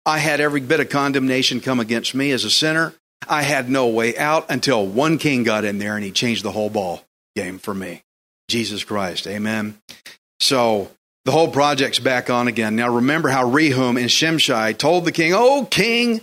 I 0.05 0.19
had 0.19 0.39
every 0.39 0.61
bit 0.61 0.81
of 0.81 0.91
condemnation 0.91 1.63
come 1.63 1.81
against 1.81 2.15
me 2.15 2.31
as 2.33 2.45
a 2.45 2.51
sinner. 2.51 2.93
I 3.27 3.41
had 3.41 3.71
no 3.71 3.87
way 3.87 4.19
out 4.19 4.51
until 4.51 4.87
one 4.87 5.17
king 5.17 5.45
got 5.45 5.65
in 5.65 5.79
there 5.79 5.97
and 5.97 6.05
he 6.05 6.11
changed 6.11 6.43
the 6.43 6.53
whole 6.53 6.69
ball 6.69 7.03
game 7.35 7.59
for 7.59 7.75
me. 7.75 8.03
Jesus 8.49 8.85
Christ. 8.85 9.27
Amen. 9.27 9.79
So 10.41 10.91
the 11.25 11.33
whole 11.33 11.49
project's 11.49 11.99
back 11.99 12.31
on 12.31 12.49
again. 12.49 12.77
Now 12.77 12.97
remember 12.97 13.29
how 13.29 13.49
Rehum 13.49 13.99
and 13.99 14.11
Shimshai 14.11 14.77
told 14.77 15.05
the 15.05 15.13
king, 15.13 15.33
Oh, 15.35 15.67
king, 15.71 16.21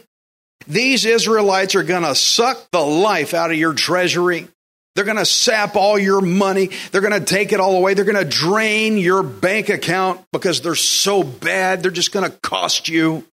these 0.68 1.06
Israelites 1.06 1.75
are 1.75 1.84
going 1.84 2.04
to 2.04 2.16
suck 2.16 2.70
the 2.72 2.82
life 2.82 3.34
out 3.34 3.51
of 3.51 3.58
your 3.58 3.74
treasury. 3.74 4.48
They're 4.96 5.06
going 5.06 5.18
to 5.18 5.25
sap 5.25 5.75
all 5.75 5.98
your 5.98 6.20
money. 6.20 6.72
They're 6.92 7.01
going 7.01 7.18
to 7.18 7.25
take 7.25 7.54
it 7.54 7.60
all 7.60 7.78
away. 7.78 7.94
They're 7.94 8.06
going 8.06 8.24
to 8.24 8.30
drain 8.30 8.98
your 8.98 9.24
bank 9.24 9.70
account 9.70 10.25
because 10.34 10.62
they're 10.62 10.75
so 10.75 11.24
bad. 11.24 11.82
They're 11.82 11.92
just 11.92 12.12
going 12.12 12.30
to 12.30 12.38
cost 12.39 12.89
you. 12.89 13.25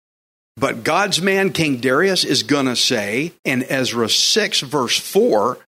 But 0.56 0.84
God's 0.84 1.20
man, 1.20 1.52
King 1.52 1.78
Darius, 1.78 2.24
is 2.24 2.44
going 2.44 2.66
to 2.66 2.76
say 2.76 3.32
in 3.44 3.64
Ezra 3.64 4.08
6, 4.08 4.60
verse 4.60 4.98
4, 4.98 5.58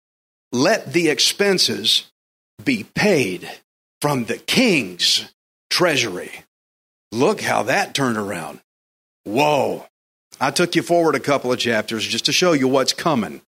let 0.52 0.92
the 0.92 1.08
expenses 1.08 2.10
be 2.64 2.84
paid 2.84 3.48
from 4.00 4.24
the 4.24 4.38
king's 4.38 5.32
treasury. 5.70 6.30
Look 7.12 7.40
how 7.40 7.64
that 7.64 7.94
turned 7.94 8.16
around. 8.16 8.60
Whoa. 9.24 9.86
I 10.40 10.50
took 10.50 10.76
you 10.76 10.82
forward 10.82 11.14
a 11.14 11.20
couple 11.20 11.52
of 11.52 11.58
chapters 11.58 12.06
just 12.06 12.26
to 12.26 12.32
show 12.32 12.52
you 12.52 12.68
what's 12.68 12.92
coming. 12.92 13.36
It 13.36 13.42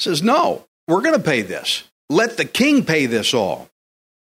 says, 0.00 0.22
no, 0.22 0.66
we're 0.86 1.02
going 1.02 1.16
to 1.16 1.22
pay 1.22 1.42
this. 1.42 1.84
Let 2.10 2.36
the 2.36 2.44
king 2.44 2.84
pay 2.84 3.06
this 3.06 3.34
all. 3.34 3.68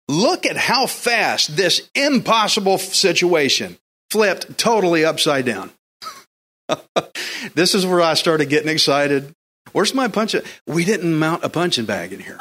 Look 0.07 0.45
at 0.45 0.57
how 0.57 0.87
fast 0.87 1.55
this 1.55 1.89
impossible 1.95 2.77
situation 2.77 3.77
flipped 4.09 4.57
totally 4.57 5.05
upside 5.05 5.45
down. 5.45 5.71
this 7.55 7.75
is 7.75 7.85
where 7.85 8.01
I 8.01 8.15
started 8.15 8.49
getting 8.49 8.69
excited. 8.69 9.33
Where's 9.71 9.93
my 9.93 10.07
punch? 10.07 10.35
We 10.67 10.85
didn't 10.85 11.17
mount 11.17 11.43
a 11.43 11.49
punching 11.49 11.85
bag 11.85 12.13
in 12.13 12.19
here. 12.19 12.39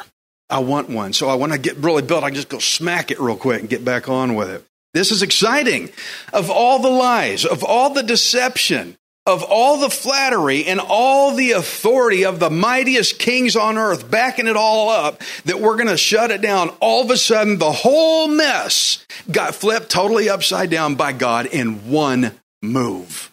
I 0.49 0.59
want 0.59 0.89
one. 0.89 1.13
So 1.13 1.29
I 1.29 1.57
get 1.57 1.77
really 1.77 2.01
built, 2.01 2.23
I 2.23 2.29
can 2.29 2.35
just 2.35 2.49
go 2.49 2.59
smack 2.59 3.11
it 3.11 3.19
real 3.19 3.37
quick 3.37 3.61
and 3.61 3.69
get 3.69 3.85
back 3.85 4.09
on 4.09 4.35
with 4.35 4.49
it. 4.49 4.65
This 4.93 5.11
is 5.11 5.21
exciting. 5.21 5.89
Of 6.33 6.51
all 6.51 6.79
the 6.79 6.89
lies, 6.89 7.45
of 7.45 7.63
all 7.63 7.93
the 7.93 8.03
deception, 8.03 8.97
of 9.25 9.43
all 9.43 9.77
the 9.77 9.89
flattery 9.89 10.65
and 10.65 10.81
all 10.83 11.35
the 11.35 11.51
authority 11.51 12.25
of 12.25 12.39
the 12.39 12.49
mightiest 12.49 13.19
kings 13.19 13.55
on 13.55 13.77
earth 13.77 14.09
backing 14.11 14.47
it 14.47 14.57
all 14.57 14.89
up 14.89 15.21
that 15.45 15.61
we're 15.61 15.77
going 15.77 15.87
to 15.87 15.95
shut 15.95 16.31
it 16.31 16.41
down, 16.41 16.69
all 16.81 17.03
of 17.03 17.11
a 17.11 17.17
sudden 17.17 17.57
the 17.57 17.71
whole 17.71 18.27
mess 18.27 19.05
got 19.31 19.55
flipped 19.55 19.89
totally 19.89 20.27
upside 20.27 20.69
down 20.69 20.95
by 20.95 21.13
God 21.13 21.45
in 21.45 21.89
one 21.89 22.31
move. 22.61 23.31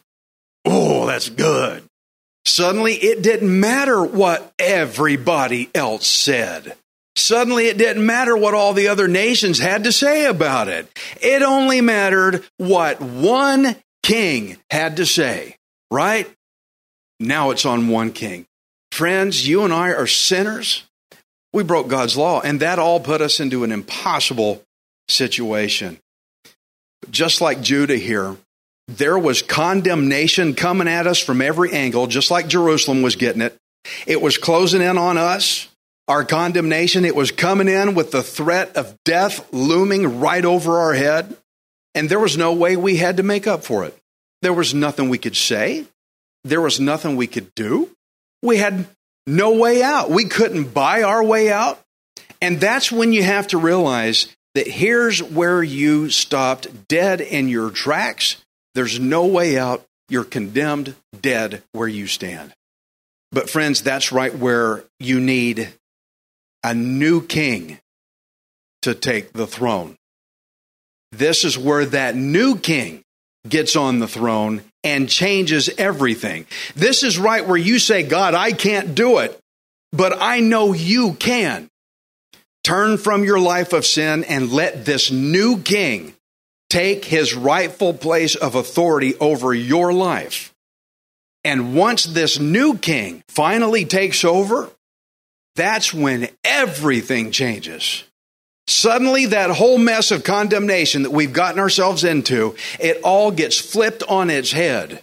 Oh, 0.64 1.06
that's 1.06 1.30
good. 1.30 1.87
Suddenly 2.48 2.94
it 2.94 3.22
didn't 3.22 3.60
matter 3.60 4.02
what 4.02 4.52
everybody 4.58 5.70
else 5.74 6.06
said. 6.06 6.74
Suddenly 7.16 7.66
it 7.66 7.78
didn't 7.78 8.04
matter 8.04 8.36
what 8.36 8.54
all 8.54 8.72
the 8.72 8.88
other 8.88 9.08
nations 9.08 9.58
had 9.58 9.84
to 9.84 9.92
say 9.92 10.26
about 10.26 10.68
it. 10.68 10.88
It 11.20 11.42
only 11.42 11.80
mattered 11.80 12.44
what 12.56 13.00
one 13.00 13.76
king 14.02 14.56
had 14.70 14.96
to 14.96 15.06
say 15.06 15.58
right? 15.90 16.32
Now 17.20 17.50
it's 17.50 17.66
on 17.66 17.88
one 17.88 18.12
king. 18.12 18.46
Friends, 18.92 19.46
you 19.46 19.64
and 19.64 19.72
I 19.72 19.92
are 19.92 20.06
sinners. 20.06 20.84
We 21.52 21.62
broke 21.62 21.88
God's 21.88 22.16
law, 22.16 22.40
and 22.40 22.60
that 22.60 22.78
all 22.78 23.00
put 23.00 23.20
us 23.20 23.40
into 23.40 23.64
an 23.64 23.72
impossible 23.72 24.62
situation. 25.08 25.98
Just 27.10 27.40
like 27.40 27.60
Judah 27.60 27.96
here, 27.96 28.36
there 28.88 29.18
was 29.18 29.42
condemnation 29.42 30.54
coming 30.54 30.88
at 30.88 31.06
us 31.06 31.18
from 31.18 31.42
every 31.42 31.72
angle, 31.72 32.06
just 32.06 32.30
like 32.30 32.48
Jerusalem 32.48 33.02
was 33.02 33.16
getting 33.16 33.42
it. 33.42 33.54
It 34.06 34.20
was 34.20 34.38
closing 34.38 34.82
in 34.82 34.98
on 34.98 35.18
us, 35.18 35.68
our 36.08 36.24
condemnation. 36.24 37.04
It 37.04 37.14
was 37.14 37.30
coming 37.30 37.68
in 37.68 37.94
with 37.94 38.10
the 38.10 38.22
threat 38.22 38.76
of 38.76 38.96
death 39.04 39.46
looming 39.52 40.20
right 40.20 40.44
over 40.44 40.78
our 40.78 40.94
head. 40.94 41.36
And 41.94 42.08
there 42.08 42.18
was 42.18 42.36
no 42.36 42.54
way 42.54 42.76
we 42.76 42.96
had 42.96 43.18
to 43.18 43.22
make 43.22 43.46
up 43.46 43.62
for 43.62 43.84
it. 43.84 43.96
There 44.40 44.52
was 44.52 44.72
nothing 44.72 45.08
we 45.08 45.18
could 45.18 45.36
say. 45.36 45.84
There 46.44 46.60
was 46.60 46.80
nothing 46.80 47.16
we 47.16 47.26
could 47.26 47.54
do. 47.54 47.90
We 48.42 48.56
had 48.56 48.86
no 49.26 49.56
way 49.56 49.82
out. 49.82 50.10
We 50.10 50.24
couldn't 50.24 50.72
buy 50.72 51.02
our 51.02 51.22
way 51.22 51.50
out. 51.50 51.80
And 52.40 52.60
that's 52.60 52.90
when 52.90 53.12
you 53.12 53.22
have 53.22 53.48
to 53.48 53.58
realize 53.58 54.28
that 54.54 54.66
here's 54.66 55.22
where 55.22 55.62
you 55.62 56.08
stopped 56.08 56.88
dead 56.88 57.20
in 57.20 57.48
your 57.48 57.70
tracks. 57.70 58.42
There's 58.74 58.98
no 59.00 59.26
way 59.26 59.58
out. 59.58 59.84
You're 60.08 60.24
condemned 60.24 60.94
dead 61.20 61.62
where 61.72 61.88
you 61.88 62.06
stand. 62.06 62.52
But, 63.30 63.50
friends, 63.50 63.82
that's 63.82 64.12
right 64.12 64.34
where 64.34 64.84
you 64.98 65.20
need 65.20 65.68
a 66.64 66.74
new 66.74 67.20
king 67.20 67.78
to 68.82 68.94
take 68.94 69.32
the 69.32 69.46
throne. 69.46 69.96
This 71.12 71.44
is 71.44 71.58
where 71.58 71.86
that 71.86 72.16
new 72.16 72.56
king 72.56 73.02
gets 73.48 73.76
on 73.76 73.98
the 73.98 74.08
throne 74.08 74.62
and 74.84 75.08
changes 75.08 75.70
everything. 75.78 76.46
This 76.74 77.02
is 77.02 77.18
right 77.18 77.46
where 77.46 77.56
you 77.56 77.78
say, 77.78 78.02
God, 78.02 78.34
I 78.34 78.52
can't 78.52 78.94
do 78.94 79.18
it, 79.18 79.38
but 79.92 80.16
I 80.20 80.40
know 80.40 80.72
you 80.72 81.14
can. 81.14 81.68
Turn 82.64 82.98
from 82.98 83.24
your 83.24 83.40
life 83.40 83.72
of 83.72 83.86
sin 83.86 84.24
and 84.24 84.52
let 84.52 84.84
this 84.84 85.10
new 85.10 85.58
king 85.58 86.14
take 86.70 87.04
his 87.04 87.34
rightful 87.34 87.94
place 87.94 88.34
of 88.34 88.54
authority 88.54 89.14
over 89.16 89.54
your 89.54 89.92
life. 89.92 90.54
And 91.44 91.74
once 91.74 92.04
this 92.04 92.38
new 92.38 92.76
king 92.76 93.22
finally 93.28 93.84
takes 93.84 94.24
over, 94.24 94.70
that's 95.56 95.94
when 95.94 96.28
everything 96.44 97.30
changes. 97.30 98.04
Suddenly, 98.66 99.26
that 99.26 99.50
whole 99.50 99.78
mess 99.78 100.10
of 100.10 100.24
condemnation 100.24 101.04
that 101.04 101.10
we've 101.10 101.32
gotten 101.32 101.58
ourselves 101.58 102.04
into, 102.04 102.54
it 102.78 103.00
all 103.02 103.30
gets 103.30 103.58
flipped 103.58 104.02
on 104.02 104.28
its 104.28 104.52
head 104.52 105.02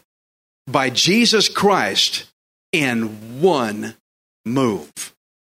by 0.67 0.91
Jesus 0.91 1.49
Christ 1.49 2.31
in 2.71 3.41
one 3.41 3.95
move. 4.45 4.91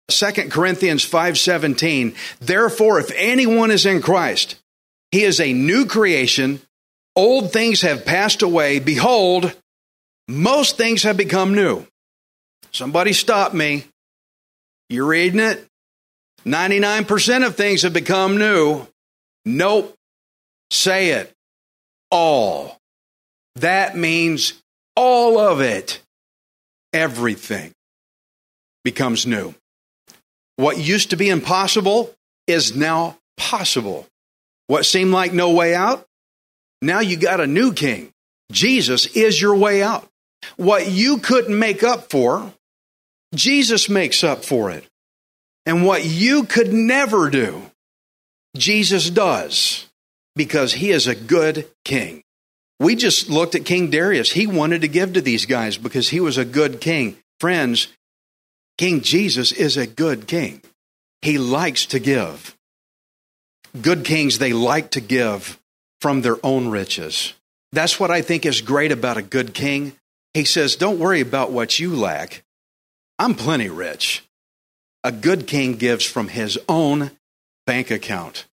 2 0.09 0.49
Corinthians 0.49 1.05
5:17 1.05 2.15
Therefore 2.39 2.99
if 2.99 3.11
anyone 3.15 3.69
is 3.69 3.85
in 3.85 4.01
Christ 4.01 4.55
he 5.11 5.23
is 5.23 5.39
a 5.39 5.53
new 5.53 5.85
creation 5.85 6.61
old 7.15 7.51
things 7.51 7.81
have 7.81 8.05
passed 8.05 8.41
away 8.41 8.79
behold 8.79 9.53
most 10.27 10.77
things 10.77 11.03
have 11.03 11.17
become 11.17 11.53
new 11.53 11.85
Somebody 12.71 13.13
stop 13.13 13.53
me 13.53 13.85
You're 14.89 15.07
reading 15.07 15.39
it 15.39 15.65
99% 16.45 17.45
of 17.45 17.55
things 17.55 17.81
have 17.81 17.93
become 17.93 18.37
new. 18.37 18.87
Nope. 19.45 19.93
Say 20.71 21.09
it. 21.09 21.33
All. 22.11 22.77
That 23.55 23.97
means 23.97 24.53
all 24.95 25.37
of 25.37 25.59
it. 25.59 26.01
Everything 26.93 27.73
becomes 28.83 29.27
new. 29.27 29.53
What 30.55 30.77
used 30.77 31.09
to 31.11 31.17
be 31.17 31.29
impossible 31.29 32.13
is 32.47 32.75
now 32.75 33.17
possible. 33.37 34.07
What 34.69 34.85
seemed 34.85 35.11
like 35.11 35.33
no 35.33 35.49
way 35.49 35.73
out? 35.73 36.05
Now 36.79 36.99
you 36.99 37.17
got 37.17 37.41
a 37.41 37.47
new 37.47 37.73
king. 37.73 38.11
Jesus 38.51 39.07
is 39.07 39.41
your 39.41 39.55
way 39.55 39.81
out. 39.81 40.07
What 40.57 40.91
you 40.91 41.17
couldn't 41.17 41.57
make 41.57 41.81
up 41.81 42.11
for, 42.11 42.53
Jesus 43.33 43.89
makes 43.89 44.23
up 44.23 44.45
for 44.45 44.69
it. 44.69 44.85
And 45.65 45.87
what 45.87 46.05
you 46.05 46.43
could 46.43 46.71
never 46.71 47.31
do, 47.31 47.63
Jesus 48.55 49.09
does 49.09 49.87
because 50.35 50.73
he 50.73 50.91
is 50.91 51.07
a 51.07 51.15
good 51.15 51.67
king. 51.83 52.21
We 52.79 52.95
just 52.95 53.27
looked 53.27 53.55
at 53.55 53.65
King 53.65 53.89
Darius. 53.89 54.31
He 54.31 54.45
wanted 54.45 54.81
to 54.81 54.87
give 54.87 55.13
to 55.13 55.21
these 55.21 55.47
guys 55.47 55.79
because 55.79 56.09
he 56.09 56.19
was 56.19 56.37
a 56.37 56.45
good 56.45 56.79
king. 56.79 57.17
Friends, 57.39 57.87
King 58.77 59.01
Jesus 59.01 59.51
is 59.51 59.77
a 59.77 59.87
good 59.87 60.27
king. 60.27 60.61
He 61.23 61.39
likes 61.39 61.87
to 61.87 61.97
give. 61.97 62.55
Good 63.79 64.05
kings, 64.05 64.39
they 64.39 64.53
like 64.53 64.91
to 64.91 65.01
give 65.01 65.59
from 66.01 66.21
their 66.21 66.37
own 66.43 66.69
riches. 66.69 67.33
That's 67.71 67.99
what 67.99 68.11
I 68.11 68.21
think 68.21 68.45
is 68.45 68.61
great 68.61 68.91
about 68.91 69.17
a 69.17 69.21
good 69.21 69.53
king. 69.53 69.93
He 70.33 70.43
says, 70.43 70.75
Don't 70.75 70.99
worry 70.99 71.21
about 71.21 71.51
what 71.51 71.79
you 71.79 71.95
lack. 71.95 72.43
I'm 73.19 73.35
plenty 73.35 73.69
rich. 73.69 74.23
A 75.03 75.11
good 75.11 75.47
king 75.47 75.75
gives 75.75 76.05
from 76.05 76.29
his 76.29 76.57
own 76.67 77.11
bank 77.65 77.91
account. 77.91 78.45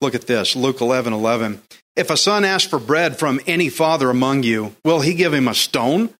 Look 0.00 0.14
at 0.14 0.26
this 0.26 0.56
Luke 0.56 0.80
11 0.80 1.12
11. 1.12 1.62
If 1.96 2.10
a 2.10 2.16
son 2.16 2.44
asks 2.44 2.68
for 2.68 2.78
bread 2.78 3.18
from 3.18 3.40
any 3.46 3.68
father 3.68 4.10
among 4.10 4.42
you, 4.42 4.74
will 4.84 5.00
he 5.00 5.14
give 5.14 5.34
him 5.34 5.48
a 5.48 5.54
stone? 5.54 6.10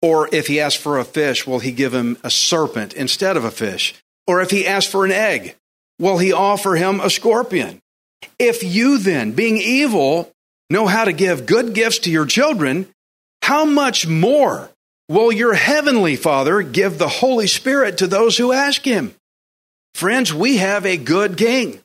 Or 0.00 0.28
if 0.32 0.46
he 0.46 0.60
asks 0.60 0.80
for 0.80 0.98
a 0.98 1.04
fish, 1.04 1.46
will 1.46 1.60
he 1.60 1.72
give 1.72 1.94
him 1.94 2.18
a 2.22 2.30
serpent 2.30 2.92
instead 2.92 3.36
of 3.36 3.44
a 3.44 3.50
fish? 3.50 3.94
Or 4.26 4.40
if 4.40 4.50
he 4.50 4.66
asks 4.66 4.90
for 4.90 5.04
an 5.04 5.12
egg, 5.12 5.56
will 5.98 6.18
he 6.18 6.32
offer 6.32 6.74
him 6.74 7.00
a 7.00 7.10
scorpion? 7.10 7.80
If 8.38 8.62
you 8.62 8.98
then, 8.98 9.32
being 9.32 9.58
evil, 9.58 10.30
know 10.70 10.86
how 10.86 11.04
to 11.04 11.12
give 11.12 11.46
good 11.46 11.74
gifts 11.74 12.00
to 12.00 12.10
your 12.10 12.26
children, 12.26 12.86
how 13.42 13.64
much 13.64 14.06
more 14.06 14.70
will 15.08 15.30
your 15.30 15.54
heavenly 15.54 16.16
Father 16.16 16.62
give 16.62 16.98
the 16.98 17.08
Holy 17.08 17.46
Spirit 17.46 17.98
to 17.98 18.06
those 18.06 18.36
who 18.36 18.52
ask 18.52 18.82
him? 18.84 19.14
Friends, 19.94 20.32
we 20.34 20.56
have 20.56 20.86
a 20.86 20.96
good 20.96 21.36
king. 21.36 21.80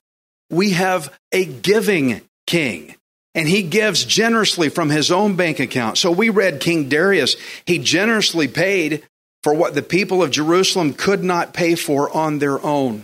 We 0.49 0.71
have 0.71 1.13
a 1.31 1.45
giving 1.45 2.21
king. 2.47 2.95
And 3.35 3.47
he 3.47 3.61
gives 3.63 4.03
generously 4.03 4.69
from 4.69 4.89
his 4.89 5.11
own 5.11 5.35
bank 5.35 5.59
account. 5.59 5.97
So 5.97 6.11
we 6.11 6.29
read 6.29 6.59
King 6.59 6.89
Darius, 6.89 7.35
he 7.65 7.77
generously 7.77 8.47
paid 8.47 9.03
for 9.43 9.53
what 9.53 9.75
the 9.75 9.83
people 9.83 10.23
of 10.23 10.31
Jerusalem 10.31 10.93
could 10.93 11.23
not 11.23 11.53
pay 11.53 11.75
for 11.75 12.09
on 12.15 12.39
their 12.39 12.63
own. 12.65 13.03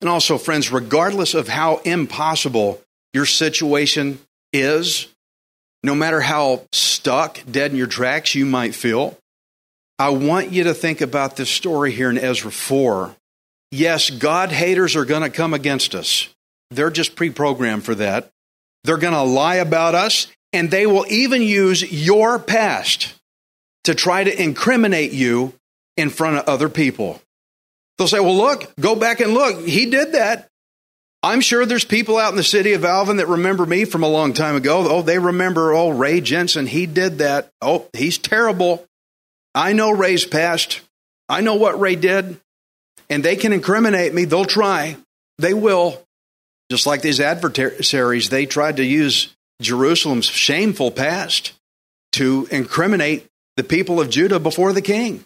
And 0.00 0.08
also, 0.08 0.38
friends, 0.38 0.70
regardless 0.70 1.34
of 1.34 1.48
how 1.48 1.78
impossible 1.78 2.80
your 3.12 3.26
situation 3.26 4.20
is, 4.52 5.08
no 5.82 5.94
matter 5.94 6.20
how 6.20 6.62
stuck, 6.72 7.40
dead 7.50 7.72
in 7.72 7.76
your 7.76 7.86
tracks 7.86 8.34
you 8.34 8.46
might 8.46 8.74
feel, 8.74 9.16
I 9.98 10.10
want 10.10 10.52
you 10.52 10.64
to 10.64 10.74
think 10.74 11.00
about 11.00 11.36
this 11.36 11.50
story 11.50 11.92
here 11.92 12.10
in 12.10 12.18
Ezra 12.18 12.52
4. 12.52 13.14
Yes, 13.70 14.10
God 14.10 14.50
haters 14.50 14.94
are 14.94 15.04
going 15.04 15.22
to 15.22 15.30
come 15.30 15.52
against 15.52 15.94
us. 15.94 16.28
They're 16.70 16.90
just 16.90 17.16
pre 17.16 17.30
programmed 17.30 17.84
for 17.84 17.94
that. 17.96 18.30
They're 18.84 18.98
going 18.98 19.14
to 19.14 19.22
lie 19.22 19.56
about 19.56 19.94
us, 19.94 20.28
and 20.52 20.70
they 20.70 20.86
will 20.86 21.06
even 21.08 21.42
use 21.42 21.82
your 21.90 22.38
past 22.38 23.14
to 23.84 23.94
try 23.94 24.22
to 24.22 24.42
incriminate 24.42 25.12
you 25.12 25.54
in 25.96 26.10
front 26.10 26.36
of 26.36 26.48
other 26.48 26.68
people. 26.68 27.20
They'll 27.98 28.08
say, 28.08 28.20
Well, 28.20 28.36
look, 28.36 28.72
go 28.80 28.94
back 28.94 29.20
and 29.20 29.34
look. 29.34 29.66
He 29.66 29.86
did 29.86 30.12
that. 30.12 30.48
I'm 31.22 31.40
sure 31.40 31.66
there's 31.66 31.84
people 31.84 32.16
out 32.16 32.30
in 32.30 32.36
the 32.36 32.44
city 32.44 32.74
of 32.74 32.84
Alvin 32.84 33.16
that 33.16 33.26
remember 33.26 33.66
me 33.66 33.84
from 33.84 34.04
a 34.04 34.08
long 34.08 34.32
time 34.32 34.54
ago. 34.54 34.86
Oh, 34.88 35.02
they 35.02 35.18
remember, 35.18 35.72
oh, 35.72 35.90
Ray 35.90 36.20
Jensen, 36.20 36.66
he 36.66 36.86
did 36.86 37.18
that. 37.18 37.50
Oh, 37.60 37.88
he's 37.92 38.18
terrible. 38.18 38.86
I 39.52 39.72
know 39.72 39.90
Ray's 39.90 40.24
past. 40.24 40.80
I 41.28 41.40
know 41.40 41.56
what 41.56 41.80
Ray 41.80 41.96
did. 41.96 42.40
And 43.10 43.24
they 43.24 43.34
can 43.34 43.52
incriminate 43.52 44.14
me. 44.14 44.26
They'll 44.26 44.44
try. 44.44 44.96
They 45.38 45.54
will. 45.54 46.00
Just 46.70 46.86
like 46.86 47.02
these 47.02 47.20
adversaries, 47.20 48.28
they 48.28 48.46
tried 48.46 48.76
to 48.76 48.84
use 48.84 49.34
Jerusalem's 49.60 50.26
shameful 50.26 50.92
past 50.92 51.52
to 52.12 52.46
incriminate 52.50 53.26
the 53.56 53.64
people 53.64 54.00
of 54.00 54.10
Judah 54.10 54.38
before 54.38 54.72
the 54.72 54.82
king. 54.82 55.24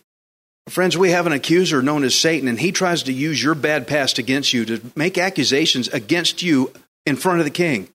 Friends, 0.69 0.97
we 0.97 1.11
have 1.11 1.26
an 1.26 1.33
accuser 1.33 1.83
known 1.83 2.04
as 2.04 2.14
Satan, 2.14 2.49
and 2.49 2.59
he 2.59 2.71
tries 2.71 3.02
to 3.04 3.12
use 3.12 3.42
your 3.42 3.54
bad 3.54 3.87
past 3.87 4.19
against 4.19 4.52
you 4.52 4.64
to 4.66 4.81
make 4.95 5.19
accusations 5.19 5.88
against 5.88 6.42
you 6.42 6.73
in 7.04 7.16
front 7.16 7.40
of 7.40 7.45
the 7.45 7.50
king. 7.50 7.88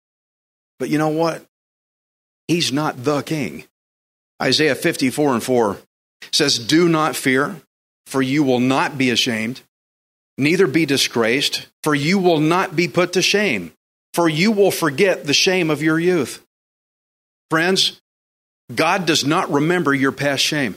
But 0.79 0.89
you 0.89 0.97
know 0.97 1.09
what? 1.09 1.43
He's 2.47 2.71
not 2.71 3.03
the 3.03 3.21
king. 3.21 3.63
Isaiah 4.41 4.75
54 4.75 5.33
and 5.33 5.43
4 5.43 5.77
says, 6.31 6.59
Do 6.59 6.89
not 6.89 7.15
fear, 7.15 7.55
for 8.05 8.21
you 8.21 8.43
will 8.43 8.59
not 8.59 8.97
be 8.97 9.11
ashamed, 9.11 9.61
neither 10.37 10.67
be 10.67 10.85
disgraced, 10.85 11.67
for 11.83 11.95
you 11.95 12.19
will 12.19 12.39
not 12.39 12.75
be 12.75 12.87
put 12.87 13.13
to 13.13 13.21
shame, 13.21 13.71
for 14.13 14.27
you 14.27 14.51
will 14.51 14.71
forget 14.71 15.25
the 15.25 15.33
shame 15.33 15.69
of 15.69 15.81
your 15.81 15.99
youth. 15.99 16.45
Friends, 17.49 18.01
God 18.73 19.05
does 19.05 19.25
not 19.25 19.49
remember 19.51 19.93
your 19.93 20.11
past 20.11 20.43
shame. 20.43 20.75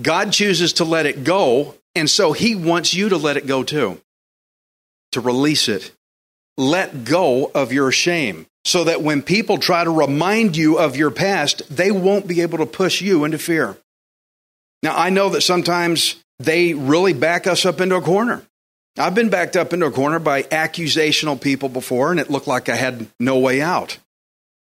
God 0.00 0.32
chooses 0.32 0.74
to 0.74 0.84
let 0.84 1.06
it 1.06 1.24
go, 1.24 1.74
and 1.94 2.10
so 2.10 2.32
He 2.32 2.54
wants 2.54 2.94
you 2.94 3.08
to 3.10 3.16
let 3.16 3.36
it 3.36 3.46
go 3.46 3.62
too, 3.62 4.00
to 5.12 5.20
release 5.20 5.68
it. 5.68 5.92
Let 6.56 7.04
go 7.04 7.50
of 7.54 7.72
your 7.72 7.90
shame 7.90 8.46
so 8.64 8.84
that 8.84 9.02
when 9.02 9.22
people 9.22 9.58
try 9.58 9.84
to 9.84 9.90
remind 9.90 10.56
you 10.56 10.78
of 10.78 10.96
your 10.96 11.10
past, 11.10 11.62
they 11.74 11.90
won't 11.90 12.26
be 12.26 12.40
able 12.40 12.58
to 12.58 12.66
push 12.66 13.00
you 13.00 13.24
into 13.24 13.38
fear. 13.38 13.76
Now, 14.82 14.96
I 14.96 15.10
know 15.10 15.30
that 15.30 15.42
sometimes 15.42 16.16
they 16.38 16.74
really 16.74 17.12
back 17.12 17.46
us 17.46 17.66
up 17.66 17.80
into 17.80 17.96
a 17.96 18.00
corner. 18.00 18.42
I've 18.96 19.14
been 19.14 19.28
backed 19.28 19.56
up 19.56 19.72
into 19.72 19.86
a 19.86 19.90
corner 19.90 20.18
by 20.18 20.44
accusational 20.44 21.40
people 21.40 21.68
before, 21.68 22.10
and 22.10 22.20
it 22.20 22.30
looked 22.30 22.46
like 22.46 22.68
I 22.68 22.76
had 22.76 23.08
no 23.18 23.38
way 23.38 23.60
out. 23.60 23.98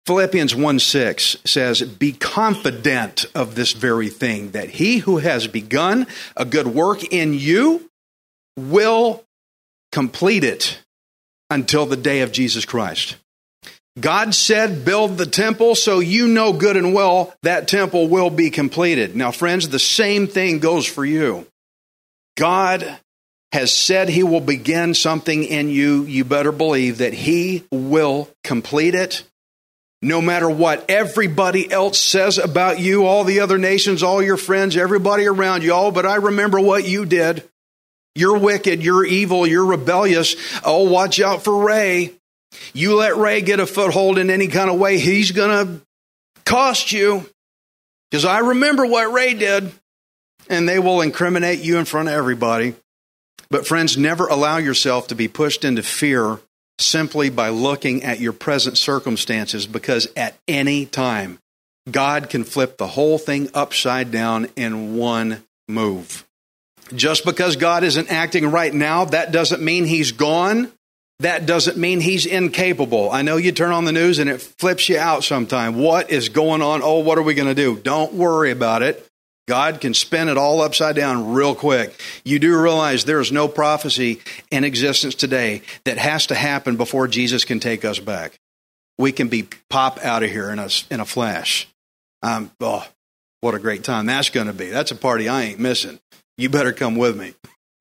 Philippians 0.06 0.54
1 0.54 0.78
6 0.78 1.36
says, 1.44 1.82
Be 1.82 2.12
confident 2.12 3.26
of 3.34 3.56
this 3.56 3.72
very 3.72 4.08
thing, 4.08 4.52
that 4.52 4.70
he 4.70 4.98
who 4.98 5.18
has 5.18 5.48
begun 5.48 6.06
a 6.36 6.44
good 6.44 6.68
work 6.68 7.02
in 7.12 7.34
you 7.34 7.90
will 8.56 9.24
complete 9.90 10.44
it 10.44 10.80
until 11.50 11.86
the 11.86 11.96
day 11.96 12.20
of 12.20 12.30
Jesus 12.30 12.64
Christ. 12.64 13.16
God 13.98 14.32
said, 14.32 14.84
Build 14.84 15.18
the 15.18 15.26
temple, 15.26 15.74
so 15.74 15.98
you 15.98 16.28
know 16.28 16.52
good 16.52 16.76
and 16.76 16.94
well 16.94 17.34
that 17.42 17.66
temple 17.66 18.06
will 18.06 18.30
be 18.30 18.50
completed. 18.50 19.16
Now, 19.16 19.32
friends, 19.32 19.68
the 19.68 19.80
same 19.80 20.28
thing 20.28 20.60
goes 20.60 20.86
for 20.86 21.04
you. 21.04 21.48
God 22.36 22.98
has 23.50 23.72
said 23.72 24.08
he 24.08 24.22
will 24.22 24.40
begin 24.40 24.94
something 24.94 25.42
in 25.42 25.68
you. 25.68 26.04
You 26.04 26.24
better 26.24 26.52
believe 26.52 26.98
that 26.98 27.14
he 27.14 27.64
will 27.72 28.28
complete 28.44 28.94
it 28.94 29.24
no 30.06 30.22
matter 30.22 30.48
what 30.48 30.84
everybody 30.88 31.70
else 31.70 32.00
says 32.00 32.38
about 32.38 32.78
you, 32.78 33.04
all 33.06 33.24
the 33.24 33.40
other 33.40 33.58
nations, 33.58 34.04
all 34.04 34.22
your 34.22 34.36
friends, 34.36 34.76
everybody 34.76 35.26
around 35.26 35.64
you, 35.64 35.72
oh, 35.72 35.90
but 35.90 36.06
I 36.06 36.14
remember 36.14 36.60
what 36.60 36.86
you 36.86 37.04
did. 37.04 37.42
You're 38.14 38.38
wicked, 38.38 38.84
you're 38.84 39.04
evil, 39.04 39.48
you're 39.48 39.66
rebellious. 39.66 40.36
Oh, 40.64 40.88
watch 40.88 41.20
out 41.20 41.42
for 41.42 41.66
Ray. 41.66 42.12
You 42.72 42.94
let 42.94 43.16
Ray 43.16 43.40
get 43.40 43.58
a 43.58 43.66
foothold 43.66 44.18
in 44.18 44.30
any 44.30 44.46
kind 44.46 44.70
of 44.70 44.78
way, 44.78 45.00
he's 45.00 45.32
going 45.32 45.66
to 45.66 45.82
cost 46.44 46.92
you. 46.92 47.28
Because 48.08 48.24
I 48.24 48.38
remember 48.38 48.86
what 48.86 49.12
Ray 49.12 49.34
did. 49.34 49.72
And 50.48 50.68
they 50.68 50.78
will 50.78 51.00
incriminate 51.00 51.58
you 51.58 51.78
in 51.78 51.84
front 51.84 52.06
of 52.06 52.14
everybody. 52.14 52.76
But, 53.50 53.66
friends, 53.66 53.98
never 53.98 54.28
allow 54.28 54.58
yourself 54.58 55.08
to 55.08 55.16
be 55.16 55.26
pushed 55.26 55.64
into 55.64 55.82
fear 55.82 56.38
simply 56.78 57.30
by 57.30 57.48
looking 57.48 58.02
at 58.02 58.20
your 58.20 58.32
present 58.32 58.78
circumstances 58.78 59.66
because 59.66 60.08
at 60.16 60.36
any 60.46 60.86
time, 60.86 61.38
God 61.90 62.30
can 62.30 62.44
flip 62.44 62.76
the 62.76 62.86
whole 62.86 63.18
thing 63.18 63.48
upside 63.54 64.10
down 64.10 64.48
in 64.56 64.96
one 64.96 65.42
move. 65.68 66.24
Just 66.94 67.24
because 67.24 67.56
God 67.56 67.84
isn't 67.84 68.10
acting 68.10 68.50
right 68.50 68.72
now, 68.72 69.06
that 69.06 69.32
doesn't 69.32 69.62
mean 69.62 69.84
He's 69.84 70.12
gone. 70.12 70.70
That 71.20 71.46
doesn't 71.46 71.76
mean 71.76 72.00
He's 72.00 72.26
incapable. 72.26 73.10
I 73.10 73.22
know 73.22 73.36
you 73.36 73.52
turn 73.52 73.72
on 73.72 73.84
the 73.84 73.92
news 73.92 74.18
and 74.18 74.28
it 74.28 74.40
flips 74.40 74.88
you 74.88 74.98
out 74.98 75.24
sometime. 75.24 75.76
What 75.76 76.10
is 76.10 76.28
going 76.28 76.62
on? 76.62 76.82
Oh, 76.82 76.98
what 76.98 77.18
are 77.18 77.22
we 77.22 77.34
going 77.34 77.48
to 77.48 77.54
do? 77.54 77.76
Don't 77.78 78.14
worry 78.14 78.50
about 78.50 78.82
it. 78.82 79.05
God 79.46 79.80
can 79.80 79.94
spin 79.94 80.28
it 80.28 80.36
all 80.36 80.60
upside 80.60 80.96
down 80.96 81.32
real 81.32 81.54
quick. 81.54 81.98
You 82.24 82.38
do 82.38 82.60
realize 82.60 83.04
there 83.04 83.20
is 83.20 83.30
no 83.30 83.46
prophecy 83.46 84.20
in 84.50 84.64
existence 84.64 85.14
today 85.14 85.62
that 85.84 85.98
has 85.98 86.26
to 86.28 86.34
happen 86.34 86.76
before 86.76 87.06
Jesus 87.06 87.44
can 87.44 87.60
take 87.60 87.84
us 87.84 88.00
back. 88.00 88.38
We 88.98 89.12
can 89.12 89.28
be 89.28 89.48
pop 89.70 90.04
out 90.04 90.24
of 90.24 90.30
here 90.30 90.50
in 90.50 90.58
a, 90.58 90.68
in 90.90 91.00
a 91.00 91.04
flash. 91.04 91.68
Um, 92.22 92.50
oh, 92.60 92.86
what 93.40 93.54
a 93.54 93.60
great 93.60 93.84
time 93.84 94.06
that's 94.06 94.30
going 94.30 94.48
to 94.48 94.52
be. 94.52 94.68
That's 94.68 94.90
a 94.90 94.96
party 94.96 95.28
I 95.28 95.42
ain't 95.42 95.60
missing. 95.60 96.00
You 96.36 96.48
better 96.48 96.72
come 96.72 96.96
with 96.96 97.16
me. 97.16 97.34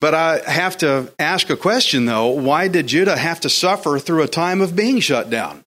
but 0.00 0.14
I 0.14 0.40
have 0.46 0.76
to 0.78 1.12
ask 1.18 1.48
a 1.48 1.56
question, 1.56 2.04
though. 2.04 2.28
Why 2.28 2.68
did 2.68 2.88
Judah 2.88 3.16
have 3.16 3.40
to 3.40 3.48
suffer 3.48 3.98
through 3.98 4.22
a 4.22 4.28
time 4.28 4.60
of 4.60 4.76
being 4.76 5.00
shut 5.00 5.30
down? 5.30 5.64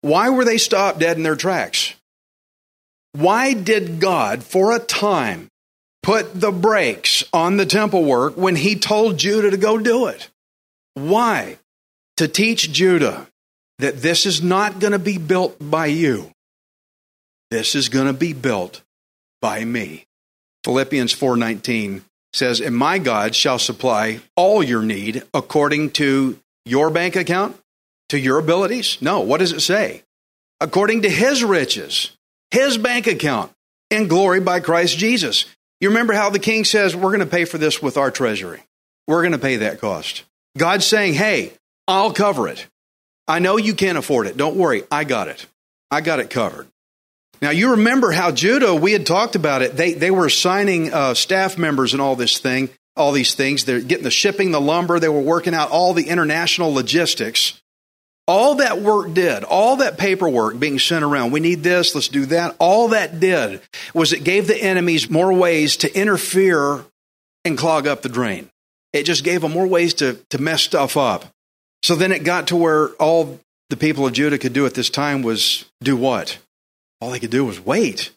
Why 0.00 0.30
were 0.30 0.44
they 0.44 0.58
stopped 0.58 0.98
dead 0.98 1.16
in 1.16 1.22
their 1.22 1.36
tracks? 1.36 1.94
Why 3.16 3.54
did 3.54 3.98
God, 3.98 4.44
for 4.44 4.76
a 4.76 4.78
time, 4.78 5.48
put 6.02 6.38
the 6.38 6.52
brakes 6.52 7.24
on 7.32 7.56
the 7.56 7.64
temple 7.64 8.04
work 8.04 8.36
when 8.36 8.56
he 8.56 8.76
told 8.76 9.16
Judah 9.16 9.50
to 9.50 9.56
go 9.56 9.78
do 9.78 10.08
it? 10.08 10.28
Why? 10.92 11.58
To 12.18 12.28
teach 12.28 12.70
Judah 12.72 13.26
that 13.78 14.02
this 14.02 14.26
is 14.26 14.42
not 14.42 14.80
going 14.80 14.92
to 14.92 14.98
be 14.98 15.16
built 15.16 15.56
by 15.58 15.86
you. 15.86 16.30
This 17.50 17.74
is 17.74 17.88
going 17.88 18.06
to 18.06 18.12
be 18.12 18.34
built 18.34 18.82
by 19.40 19.64
me. 19.64 20.04
Philippians 20.64 21.14
4:19 21.14 22.02
says, 22.34 22.60
"And 22.60 22.76
my 22.76 22.98
God 22.98 23.34
shall 23.34 23.58
supply 23.58 24.20
all 24.34 24.62
your 24.62 24.82
need 24.82 25.22
according 25.32 25.92
to 25.92 26.38
your 26.66 26.90
bank 26.90 27.16
account, 27.16 27.56
to 28.10 28.18
your 28.18 28.38
abilities." 28.38 28.98
No, 29.00 29.20
what 29.20 29.38
does 29.38 29.52
it 29.52 29.60
say? 29.60 30.02
According 30.60 31.00
to 31.02 31.08
his 31.08 31.42
riches 31.42 32.10
his 32.56 32.78
bank 32.78 33.06
account 33.06 33.52
in 33.90 34.08
glory 34.08 34.40
by 34.40 34.60
Christ 34.60 34.96
Jesus. 34.96 35.44
You 35.78 35.90
remember 35.90 36.14
how 36.14 36.30
the 36.30 36.38
king 36.38 36.64
says, 36.64 36.96
We're 36.96 37.10
going 37.10 37.20
to 37.20 37.26
pay 37.26 37.44
for 37.44 37.58
this 37.58 37.82
with 37.82 37.98
our 37.98 38.10
treasury. 38.10 38.62
We're 39.06 39.20
going 39.20 39.32
to 39.32 39.38
pay 39.38 39.56
that 39.56 39.78
cost. 39.78 40.24
God's 40.56 40.86
saying, 40.86 41.14
Hey, 41.14 41.52
I'll 41.86 42.14
cover 42.14 42.48
it. 42.48 42.66
I 43.28 43.40
know 43.40 43.58
you 43.58 43.74
can't 43.74 43.98
afford 43.98 44.26
it. 44.26 44.38
Don't 44.38 44.56
worry. 44.56 44.84
I 44.90 45.04
got 45.04 45.28
it. 45.28 45.46
I 45.90 46.00
got 46.00 46.18
it 46.18 46.30
covered. 46.30 46.66
Now, 47.42 47.50
you 47.50 47.72
remember 47.72 48.10
how 48.10 48.30
Judah, 48.30 48.74
we 48.74 48.92
had 48.92 49.04
talked 49.04 49.36
about 49.36 49.60
it. 49.60 49.76
They, 49.76 49.92
they 49.92 50.10
were 50.10 50.24
assigning 50.24 50.94
uh, 50.94 51.12
staff 51.12 51.58
members 51.58 51.92
and 51.92 52.00
all 52.00 52.16
this 52.16 52.38
thing, 52.38 52.70
all 52.96 53.12
these 53.12 53.34
things. 53.34 53.66
They're 53.66 53.82
getting 53.82 54.04
the 54.04 54.10
shipping, 54.10 54.52
the 54.52 54.60
lumber. 54.60 54.98
They 54.98 55.10
were 55.10 55.20
working 55.20 55.52
out 55.52 55.70
all 55.70 55.92
the 55.92 56.08
international 56.08 56.72
logistics. 56.72 57.60
All 58.28 58.56
that 58.56 58.80
work 58.80 59.14
did, 59.14 59.44
all 59.44 59.76
that 59.76 59.98
paperwork 59.98 60.58
being 60.58 60.80
sent 60.80 61.04
around, 61.04 61.30
we 61.30 61.38
need 61.38 61.62
this, 61.62 61.94
let's 61.94 62.08
do 62.08 62.26
that, 62.26 62.56
all 62.58 62.88
that 62.88 63.20
did 63.20 63.60
was 63.94 64.12
it 64.12 64.24
gave 64.24 64.48
the 64.48 64.60
enemies 64.60 65.08
more 65.08 65.32
ways 65.32 65.76
to 65.78 65.98
interfere 65.98 66.84
and 67.44 67.56
clog 67.56 67.86
up 67.86 68.02
the 68.02 68.08
drain. 68.08 68.50
It 68.92 69.04
just 69.04 69.22
gave 69.22 69.42
them 69.42 69.52
more 69.52 69.66
ways 69.66 69.94
to, 69.94 70.14
to 70.30 70.38
mess 70.38 70.62
stuff 70.62 70.96
up. 70.96 71.26
So 71.82 71.94
then 71.94 72.10
it 72.10 72.24
got 72.24 72.48
to 72.48 72.56
where 72.56 72.88
all 72.94 73.38
the 73.70 73.76
people 73.76 74.06
of 74.06 74.12
Judah 74.12 74.38
could 74.38 74.52
do 74.52 74.66
at 74.66 74.74
this 74.74 74.90
time 74.90 75.22
was 75.22 75.64
do 75.80 75.96
what? 75.96 76.38
All 77.00 77.10
they 77.10 77.20
could 77.20 77.30
do 77.30 77.44
was 77.44 77.60
wait. 77.60 78.10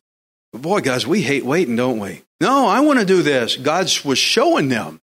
But 0.51 0.63
boy, 0.63 0.81
guys, 0.81 1.05
we 1.05 1.21
hate 1.21 1.45
waiting, 1.45 1.75
don't 1.75 1.99
we? 1.99 2.23
No, 2.41 2.67
I 2.67 2.79
want 2.79 2.99
to 2.99 3.05
do 3.05 3.21
this. 3.21 3.57
God 3.57 3.91
was 4.03 4.17
showing 4.17 4.69
them, 4.69 4.99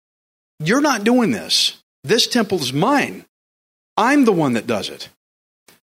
you're 0.59 0.81
not 0.81 1.03
doing 1.03 1.31
this. 1.31 1.81
This 2.03 2.27
temple 2.27 2.59
is 2.59 2.71
mine. 2.71 3.25
I'm 3.97 4.25
the 4.25 4.31
one 4.31 4.53
that 4.53 4.67
does 4.67 4.89
it. 4.89 5.09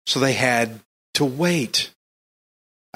So 0.06 0.20
they 0.20 0.32
had 0.32 0.80
to 1.14 1.24
wait. 1.24 1.90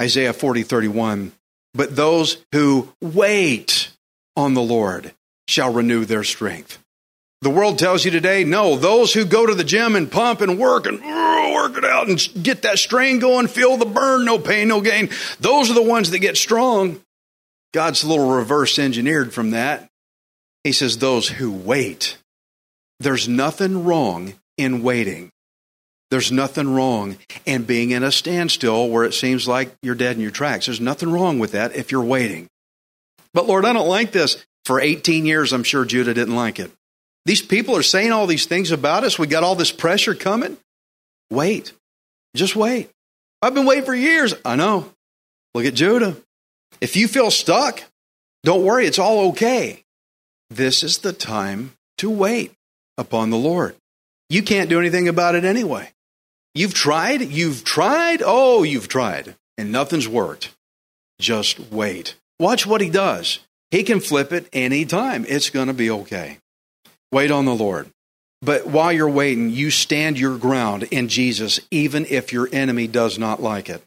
Isaiah 0.01 0.33
40, 0.33 0.63
31. 0.63 1.33
But 1.75 1.97
those 1.97 2.39
who 2.53 2.93
wait 3.01 3.91
on 4.37 4.55
the 4.55 4.63
Lord 4.63 5.13
shall 5.49 5.73
renew 5.73 6.05
their 6.05 6.25
strength. 6.25 6.79
The 7.43 7.51
world 7.51 7.79
tells 7.79 8.05
you 8.05 8.11
today, 8.11 8.45
no, 8.45 8.77
those 8.77 9.13
who 9.13 9.27
go 9.27 9.45
to 9.45 9.55
the 9.55 9.65
gym 9.65 9.97
and 9.97 10.11
pump 10.11 10.41
and 10.41 10.59
work 10.59 10.87
and 10.87 10.99
work 11.01 11.77
it 11.77 11.85
out 11.85 12.09
and 12.09 12.19
get 12.43 12.63
that 12.63 12.79
strain 12.79 13.19
going, 13.19 13.49
feel 13.49 13.77
the 13.77 13.85
burn, 13.85 14.25
no 14.25 14.39
pain, 14.39 14.69
no 14.69 14.81
gain, 14.81 15.11
those 15.41 15.71
are 15.71 15.75
the 15.75 15.83
ones 15.83 16.11
that 16.11 16.21
get 16.21 16.39
strong. 16.39 17.01
God's 17.75 18.03
a 18.03 18.09
little 18.09 18.31
reverse 18.31 18.79
engineered 18.79 19.35
from 19.35 19.51
that. 19.51 19.91
He 20.63 20.73
says, 20.73 20.97
those 20.97 21.29
who 21.29 21.53
wait. 21.53 22.17
There's 22.99 23.29
nothing 23.29 23.85
wrong 23.85 24.35
in 24.57 24.83
waiting. 24.83 25.31
There's 26.11 26.31
nothing 26.31 26.73
wrong 26.73 27.17
in 27.45 27.65
being 27.65 27.91
in 27.91 28.03
a 28.05 28.13
standstill 28.13 28.89
where 28.89 29.05
it 29.05 29.15
seems 29.15 29.49
like 29.49 29.75
you're 29.83 29.95
dead 29.95 30.17
in 30.17 30.23
your 30.23 30.31
tracks. 30.31 30.67
There's 30.67 30.81
nothing 30.81 31.11
wrong 31.11 31.39
with 31.39 31.53
that 31.53 31.75
if 31.75 31.91
you're 31.91 32.05
waiting. 32.05 32.49
But 33.33 33.47
Lord, 33.47 33.65
I 33.65 33.73
don't 33.73 33.89
like 33.89 34.13
this. 34.13 34.45
For 34.65 34.81
18 34.81 35.27
years, 35.27 35.53
I'm 35.53 35.65
sure 35.65 35.85
Judah 35.85 36.15
didn't 36.15 36.37
like 36.37 36.59
it. 36.59 36.71
These 37.27 37.43
people 37.43 37.77
are 37.77 37.83
saying 37.83 38.13
all 38.13 38.27
these 38.27 38.47
things 38.47 38.71
about 38.71 39.05
us. 39.05 39.19
We 39.19 39.27
got 39.27 39.43
all 39.43 39.57
this 39.57 39.73
pressure 39.73 40.15
coming. 40.15 40.57
Wait. 41.31 41.73
Just 42.35 42.55
wait. 42.55 42.91
I've 43.43 43.55
been 43.55 43.67
waiting 43.67 43.85
for 43.85 43.95
years. 43.95 44.35
I 44.45 44.57
know. 44.57 44.91
Look 45.55 45.67
at 45.67 45.75
Judah. 45.75 46.17
If 46.81 46.97
you 46.97 47.09
feel 47.09 47.31
stuck, 47.31 47.83
don't 48.43 48.65
worry. 48.65 48.87
It's 48.87 48.99
all 48.99 49.29
okay. 49.31 49.83
This 50.51 50.83
is 50.83 50.99
the 50.99 51.13
time 51.13 51.73
to 51.99 52.11
wait 52.11 52.53
upon 52.97 53.31
the 53.31 53.37
Lord. 53.37 53.75
You 54.29 54.43
can't 54.43 54.71
do 54.71 54.81
anything 54.81 55.09
about 55.09 55.35
it 55.35 55.45
anyway. 55.45 55.91
You've 56.55 56.75
tried, 56.75 57.21
you've 57.21 57.65
tried, 57.65 58.23
oh, 58.25 58.63
you've 58.63 58.89
tried, 58.89 59.35
and 59.59 59.73
nothing's 59.73 60.09
worked. 60.09 60.55
Just 61.21 61.59
wait. 61.73 62.17
Watch 62.39 62.67
what 62.67 62.81
he 62.81 62.91
does. 62.91 63.41
He 63.71 63.83
can 63.83 64.01
flip 64.01 64.33
it 64.33 64.49
anytime. 64.53 65.25
It's 65.29 65.51
going 65.51 65.67
to 65.67 65.75
be 65.75 65.91
okay. 65.91 66.39
Wait 67.13 67.31
on 67.31 67.45
the 67.45 67.55
Lord. 67.55 67.91
But 68.41 68.67
while 68.67 68.93
you're 68.93 69.09
waiting, 69.09 69.51
you 69.51 69.71
stand 69.71 70.19
your 70.19 70.37
ground 70.37 70.83
in 70.85 71.09
Jesus, 71.09 71.61
even 71.71 72.07
if 72.11 72.33
your 72.33 72.49
enemy 72.53 72.87
does 72.87 73.19
not 73.19 73.43
like 73.43 73.69
it. 73.69 73.83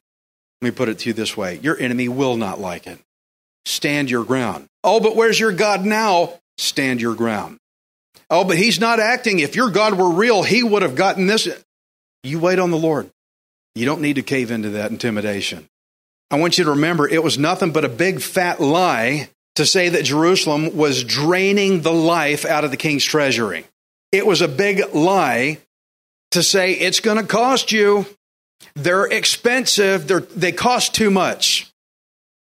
Let 0.62 0.68
me 0.68 0.72
put 0.72 0.90
it 0.90 1.00
to 1.00 1.10
you 1.10 1.14
this 1.14 1.38
way 1.38 1.60
your 1.62 1.80
enemy 1.80 2.10
will 2.10 2.38
not 2.38 2.60
like 2.60 2.88
it. 2.88 3.00
Stand 3.66 4.10
your 4.10 4.24
ground. 4.24 4.68
Oh, 4.84 5.00
but 5.00 5.16
where's 5.16 5.40
your 5.40 5.52
God 5.52 5.86
now? 5.86 6.40
Stand 6.58 7.02
your 7.02 7.16
ground. 7.16 7.60
Oh, 8.30 8.44
but 8.44 8.58
he's 8.58 8.80
not 8.80 9.00
acting. 9.00 9.40
If 9.40 9.56
your 9.56 9.70
God 9.70 9.98
were 9.98 10.12
real, 10.12 10.44
he 10.44 10.64
would 10.64 10.82
have 10.82 10.96
gotten 10.96 11.28
this. 11.28 11.48
You 12.24 12.40
wait 12.40 12.60
on 12.60 12.72
the 12.72 12.78
Lord. 12.78 13.10
You 13.76 13.86
don't 13.86 14.02
need 14.02 14.16
to 14.16 14.22
cave 14.22 14.52
into 14.52 14.72
that 14.72 14.92
intimidation. 14.92 15.70
I 16.30 16.38
want 16.38 16.58
you 16.58 16.66
to 16.66 16.72
remember 16.72 17.08
it 17.08 17.24
was 17.24 17.38
nothing 17.38 17.72
but 17.72 17.86
a 17.86 17.90
big 17.90 18.22
fat 18.22 18.60
lie 18.60 19.30
to 19.56 19.66
say 19.66 19.90
that 19.90 20.04
Jerusalem 20.04 20.76
was 20.76 21.04
draining 21.04 21.82
the 21.82 21.94
life 21.94 22.44
out 22.44 22.66
of 22.66 22.72
the 22.72 22.78
king's 22.78 23.06
treasury. 23.06 23.66
It 24.12 24.26
was 24.26 24.42
a 24.42 24.48
big 24.48 24.94
lie 24.94 25.60
to 26.32 26.44
say 26.44 26.74
it's 26.74 27.00
going 27.00 27.18
to 27.18 27.26
cost 27.26 27.72
you. 27.72 28.06
They're 28.76 29.06
expensive. 29.06 30.08
They're, 30.08 30.20
they 30.20 30.52
cost 30.52 30.94
too 30.94 31.10
much. 31.10 31.72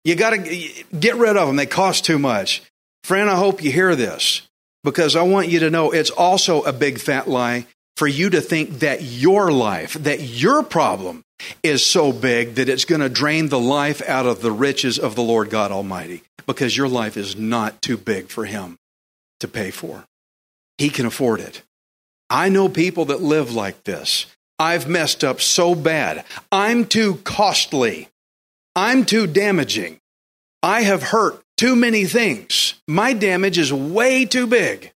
You 0.04 0.14
got 0.14 0.30
to 0.30 0.84
get 0.98 1.16
rid 1.16 1.36
of 1.36 1.46
them. 1.46 1.56
They 1.56 1.66
cost 1.66 2.04
too 2.04 2.18
much. 2.18 2.62
Friend, 3.04 3.28
I 3.28 3.36
hope 3.36 3.62
you 3.62 3.72
hear 3.72 3.96
this 3.96 4.42
because 4.84 5.16
I 5.16 5.22
want 5.22 5.48
you 5.48 5.60
to 5.60 5.70
know 5.70 5.90
it's 5.90 6.10
also 6.10 6.62
a 6.62 6.72
big 6.72 6.98
fat 6.98 7.28
lie 7.28 7.66
for 7.96 8.06
you 8.06 8.30
to 8.30 8.40
think 8.40 8.80
that 8.80 9.02
your 9.02 9.52
life, 9.52 9.94
that 9.94 10.20
your 10.20 10.62
problem 10.62 11.24
is 11.62 11.84
so 11.84 12.12
big 12.12 12.54
that 12.54 12.68
it's 12.68 12.84
going 12.84 13.00
to 13.00 13.08
drain 13.08 13.48
the 13.48 13.58
life 13.58 14.00
out 14.08 14.26
of 14.26 14.42
the 14.42 14.52
riches 14.52 14.98
of 14.98 15.14
the 15.14 15.22
Lord 15.22 15.50
God 15.50 15.72
Almighty 15.72 16.22
because 16.46 16.76
your 16.76 16.88
life 16.88 17.16
is 17.16 17.36
not 17.36 17.82
too 17.82 17.96
big 17.96 18.28
for 18.28 18.44
Him 18.44 18.78
to 19.40 19.48
pay 19.48 19.70
for. 19.70 20.04
He 20.78 20.88
can 20.88 21.06
afford 21.06 21.40
it. 21.40 21.62
I 22.30 22.48
know 22.48 22.68
people 22.68 23.06
that 23.06 23.20
live 23.20 23.52
like 23.54 23.84
this. 23.84 24.26
I've 24.58 24.88
messed 24.88 25.24
up 25.24 25.40
so 25.40 25.74
bad. 25.74 26.24
I'm 26.50 26.86
too 26.86 27.16
costly. 27.24 28.08
I'm 28.74 29.04
too 29.04 29.26
damaging. 29.26 29.98
I 30.62 30.82
have 30.82 31.02
hurt 31.02 31.42
too 31.62 31.76
many 31.76 32.06
things. 32.06 32.74
My 32.88 33.12
damage 33.12 33.56
is 33.56 33.72
way 33.72 34.24
too 34.24 34.48
big. 34.48 34.90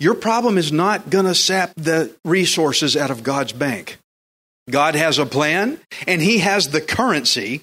Your 0.00 0.16
problem 0.16 0.58
is 0.58 0.72
not 0.72 1.08
going 1.08 1.26
to 1.26 1.36
sap 1.36 1.72
the 1.76 2.12
resources 2.24 2.96
out 2.96 3.12
of 3.12 3.22
God's 3.22 3.52
bank. 3.52 3.96
God 4.68 4.96
has 4.96 5.20
a 5.20 5.24
plan 5.24 5.78
and 6.08 6.20
He 6.20 6.38
has 6.38 6.70
the 6.70 6.80
currency, 6.80 7.62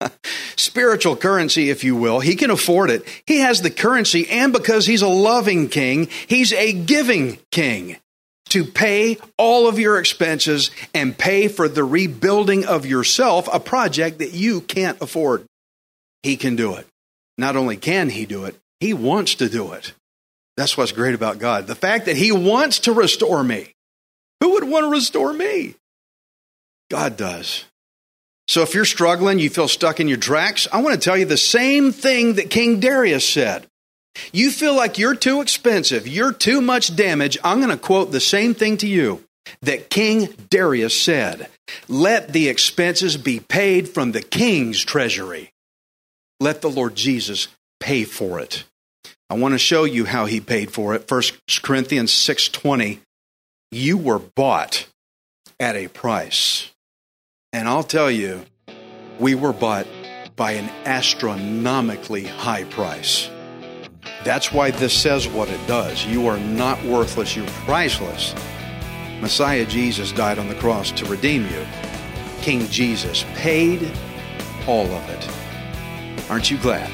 spiritual 0.56 1.16
currency, 1.16 1.68
if 1.68 1.84
you 1.84 1.94
will. 1.94 2.20
He 2.20 2.34
can 2.34 2.48
afford 2.48 2.88
it. 2.88 3.06
He 3.26 3.40
has 3.40 3.60
the 3.60 3.70
currency, 3.70 4.26
and 4.26 4.54
because 4.54 4.86
He's 4.86 5.02
a 5.02 5.08
loving 5.08 5.68
King, 5.68 6.08
He's 6.26 6.54
a 6.54 6.72
giving 6.72 7.40
King 7.50 7.98
to 8.48 8.64
pay 8.64 9.18
all 9.36 9.68
of 9.68 9.78
your 9.78 9.98
expenses 9.98 10.70
and 10.94 11.18
pay 11.18 11.46
for 11.46 11.68
the 11.68 11.84
rebuilding 11.84 12.64
of 12.64 12.86
yourself, 12.86 13.50
a 13.52 13.60
project 13.60 14.20
that 14.20 14.32
you 14.32 14.62
can't 14.62 14.98
afford. 15.02 15.44
He 16.22 16.38
can 16.38 16.56
do 16.56 16.76
it. 16.76 16.86
Not 17.38 17.56
only 17.56 17.76
can 17.76 18.08
He 18.08 18.26
do 18.26 18.44
it, 18.44 18.56
He 18.80 18.94
wants 18.94 19.36
to 19.36 19.48
do 19.48 19.72
it. 19.72 19.94
That's 20.56 20.76
what's 20.76 20.92
great 20.92 21.14
about 21.14 21.38
God. 21.38 21.66
The 21.66 21.74
fact 21.74 22.06
that 22.06 22.16
He 22.16 22.32
wants 22.32 22.80
to 22.80 22.92
restore 22.92 23.42
me. 23.42 23.74
Who 24.40 24.52
would 24.52 24.64
want 24.64 24.84
to 24.84 24.90
restore 24.90 25.32
me? 25.32 25.76
God 26.90 27.16
does. 27.16 27.64
So 28.48 28.62
if 28.62 28.74
you're 28.74 28.84
struggling, 28.84 29.38
you 29.38 29.48
feel 29.48 29.68
stuck 29.68 30.00
in 30.00 30.08
your 30.08 30.18
tracks, 30.18 30.66
I 30.72 30.82
want 30.82 30.94
to 30.94 31.00
tell 31.00 31.16
you 31.16 31.24
the 31.24 31.36
same 31.36 31.92
thing 31.92 32.34
that 32.34 32.50
King 32.50 32.80
Darius 32.80 33.26
said. 33.26 33.66
You 34.32 34.50
feel 34.50 34.76
like 34.76 34.98
you're 34.98 35.14
too 35.14 35.40
expensive, 35.40 36.06
you're 36.06 36.32
too 36.32 36.60
much 36.60 36.94
damage. 36.94 37.38
I'm 37.42 37.58
going 37.58 37.70
to 37.70 37.76
quote 37.76 38.12
the 38.12 38.20
same 38.20 38.52
thing 38.52 38.76
to 38.78 38.86
you 38.86 39.24
that 39.62 39.90
King 39.90 40.34
Darius 40.50 41.00
said 41.00 41.48
Let 41.88 42.32
the 42.32 42.48
expenses 42.48 43.16
be 43.16 43.40
paid 43.40 43.88
from 43.88 44.12
the 44.12 44.22
king's 44.22 44.84
treasury. 44.84 45.51
Let 46.42 46.60
the 46.60 46.70
Lord 46.70 46.96
Jesus 46.96 47.46
pay 47.78 48.02
for 48.02 48.40
it. 48.40 48.64
I 49.30 49.34
want 49.34 49.54
to 49.54 49.58
show 49.58 49.84
you 49.84 50.06
how 50.06 50.26
he 50.26 50.40
paid 50.40 50.72
for 50.72 50.92
it. 50.92 51.08
1 51.08 51.22
Corinthians 51.62 52.10
6:20 52.12 52.98
You 53.70 53.96
were 53.96 54.18
bought 54.18 54.88
at 55.60 55.76
a 55.76 55.86
price. 55.86 56.72
And 57.52 57.68
I'll 57.68 57.84
tell 57.84 58.10
you, 58.10 58.44
we 59.20 59.36
were 59.36 59.52
bought 59.52 59.86
by 60.34 60.54
an 60.54 60.68
astronomically 60.84 62.24
high 62.24 62.64
price. 62.64 63.30
That's 64.24 64.52
why 64.52 64.72
this 64.72 64.92
says 64.92 65.28
what 65.28 65.48
it 65.48 65.64
does. 65.68 66.04
You 66.06 66.26
are 66.26 66.40
not 66.40 66.82
worthless, 66.84 67.36
you're 67.36 67.46
priceless. 67.66 68.34
Messiah 69.20 69.64
Jesus 69.64 70.10
died 70.10 70.40
on 70.40 70.48
the 70.48 70.56
cross 70.56 70.90
to 70.90 71.04
redeem 71.04 71.44
you. 71.44 71.64
King 72.40 72.66
Jesus 72.66 73.24
paid 73.36 73.88
all 74.66 74.86
of 74.86 75.08
it. 75.08 75.31
Aren't 76.30 76.50
you 76.50 76.58
glad? 76.58 76.90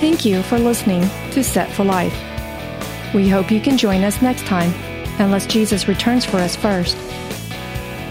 Thank 0.00 0.24
you 0.24 0.42
for 0.42 0.58
listening 0.58 1.02
to 1.32 1.44
Set 1.44 1.70
for 1.72 1.84
Life. 1.84 2.14
We 3.14 3.28
hope 3.28 3.50
you 3.50 3.60
can 3.60 3.76
join 3.76 4.02
us 4.04 4.22
next 4.22 4.46
time, 4.46 4.72
unless 5.20 5.46
Jesus 5.46 5.88
returns 5.88 6.24
for 6.24 6.38
us 6.38 6.56
first. 6.56 6.96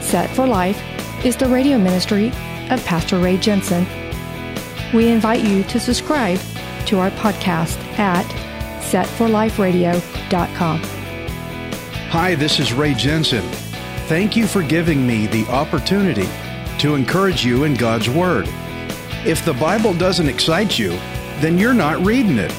Set 0.02 0.30
for 0.36 0.46
Life 0.46 0.80
is 1.26 1.36
the 1.36 1.48
radio 1.48 1.78
ministry 1.78 2.28
of 2.70 2.84
Pastor 2.86 3.20
Ray 3.20 3.38
Jensen. 3.38 3.86
We 4.94 5.10
invite 5.10 5.44
you 5.44 5.64
to 5.64 5.80
subscribe 5.80 6.40
to 6.88 7.00
our 7.00 7.12
podcast 7.12 7.78
at 7.98 8.26
setforliferadio.com. 8.82 11.01
Hi, 12.12 12.36
this 12.36 12.60
is 12.60 12.74
Ray 12.74 12.94
Jensen. 12.94 13.50
Thank 14.10 14.36
you 14.36 14.46
for 14.46 14.62
giving 14.64 15.08
me 15.08 15.28
the 15.28 15.48
opportunity 15.48 16.28
to 16.80 16.94
encourage 16.94 17.46
you 17.46 17.64
in 17.64 17.74
God's 17.74 18.10
Word. 18.10 18.50
If 19.26 19.46
the 19.46 19.54
Bible 19.54 19.94
doesn't 19.94 20.28
excite 20.28 20.78
you, 20.78 20.90
then 21.40 21.58
you're 21.58 21.74
not 21.74 22.06
reading 22.06 22.38
it. 22.38 22.52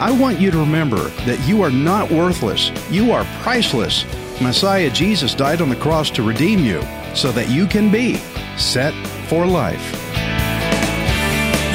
I 0.00 0.10
want 0.10 0.40
you 0.40 0.50
to 0.50 0.56
remember 0.56 1.10
that 1.26 1.46
you 1.46 1.60
are 1.60 1.70
not 1.70 2.10
worthless. 2.10 2.72
You 2.90 3.12
are 3.12 3.26
priceless. 3.42 4.06
Messiah 4.40 4.88
Jesus 4.88 5.34
died 5.34 5.60
on 5.60 5.68
the 5.68 5.76
cross 5.76 6.08
to 6.12 6.22
redeem 6.22 6.60
you 6.60 6.80
so 7.14 7.32
that 7.32 7.50
you 7.50 7.66
can 7.66 7.90
be 7.92 8.14
set 8.56 8.94
for 9.28 9.44
life. 9.46 9.92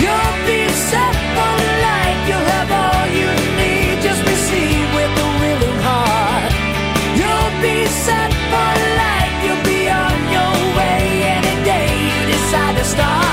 You'll 0.01 0.47
be 0.47 0.67
set 0.73 1.13
for 1.35 1.54
set 7.89 8.31
for 8.51 8.71
life. 9.01 9.35
You'll 9.43 9.63
be 9.63 9.89
on 9.89 10.17
your 10.35 10.55
way 10.77 11.03
any 11.37 11.55
day 11.63 11.87
you 12.09 12.19
decide 12.33 12.77
to 12.77 12.83
start. 12.83 13.24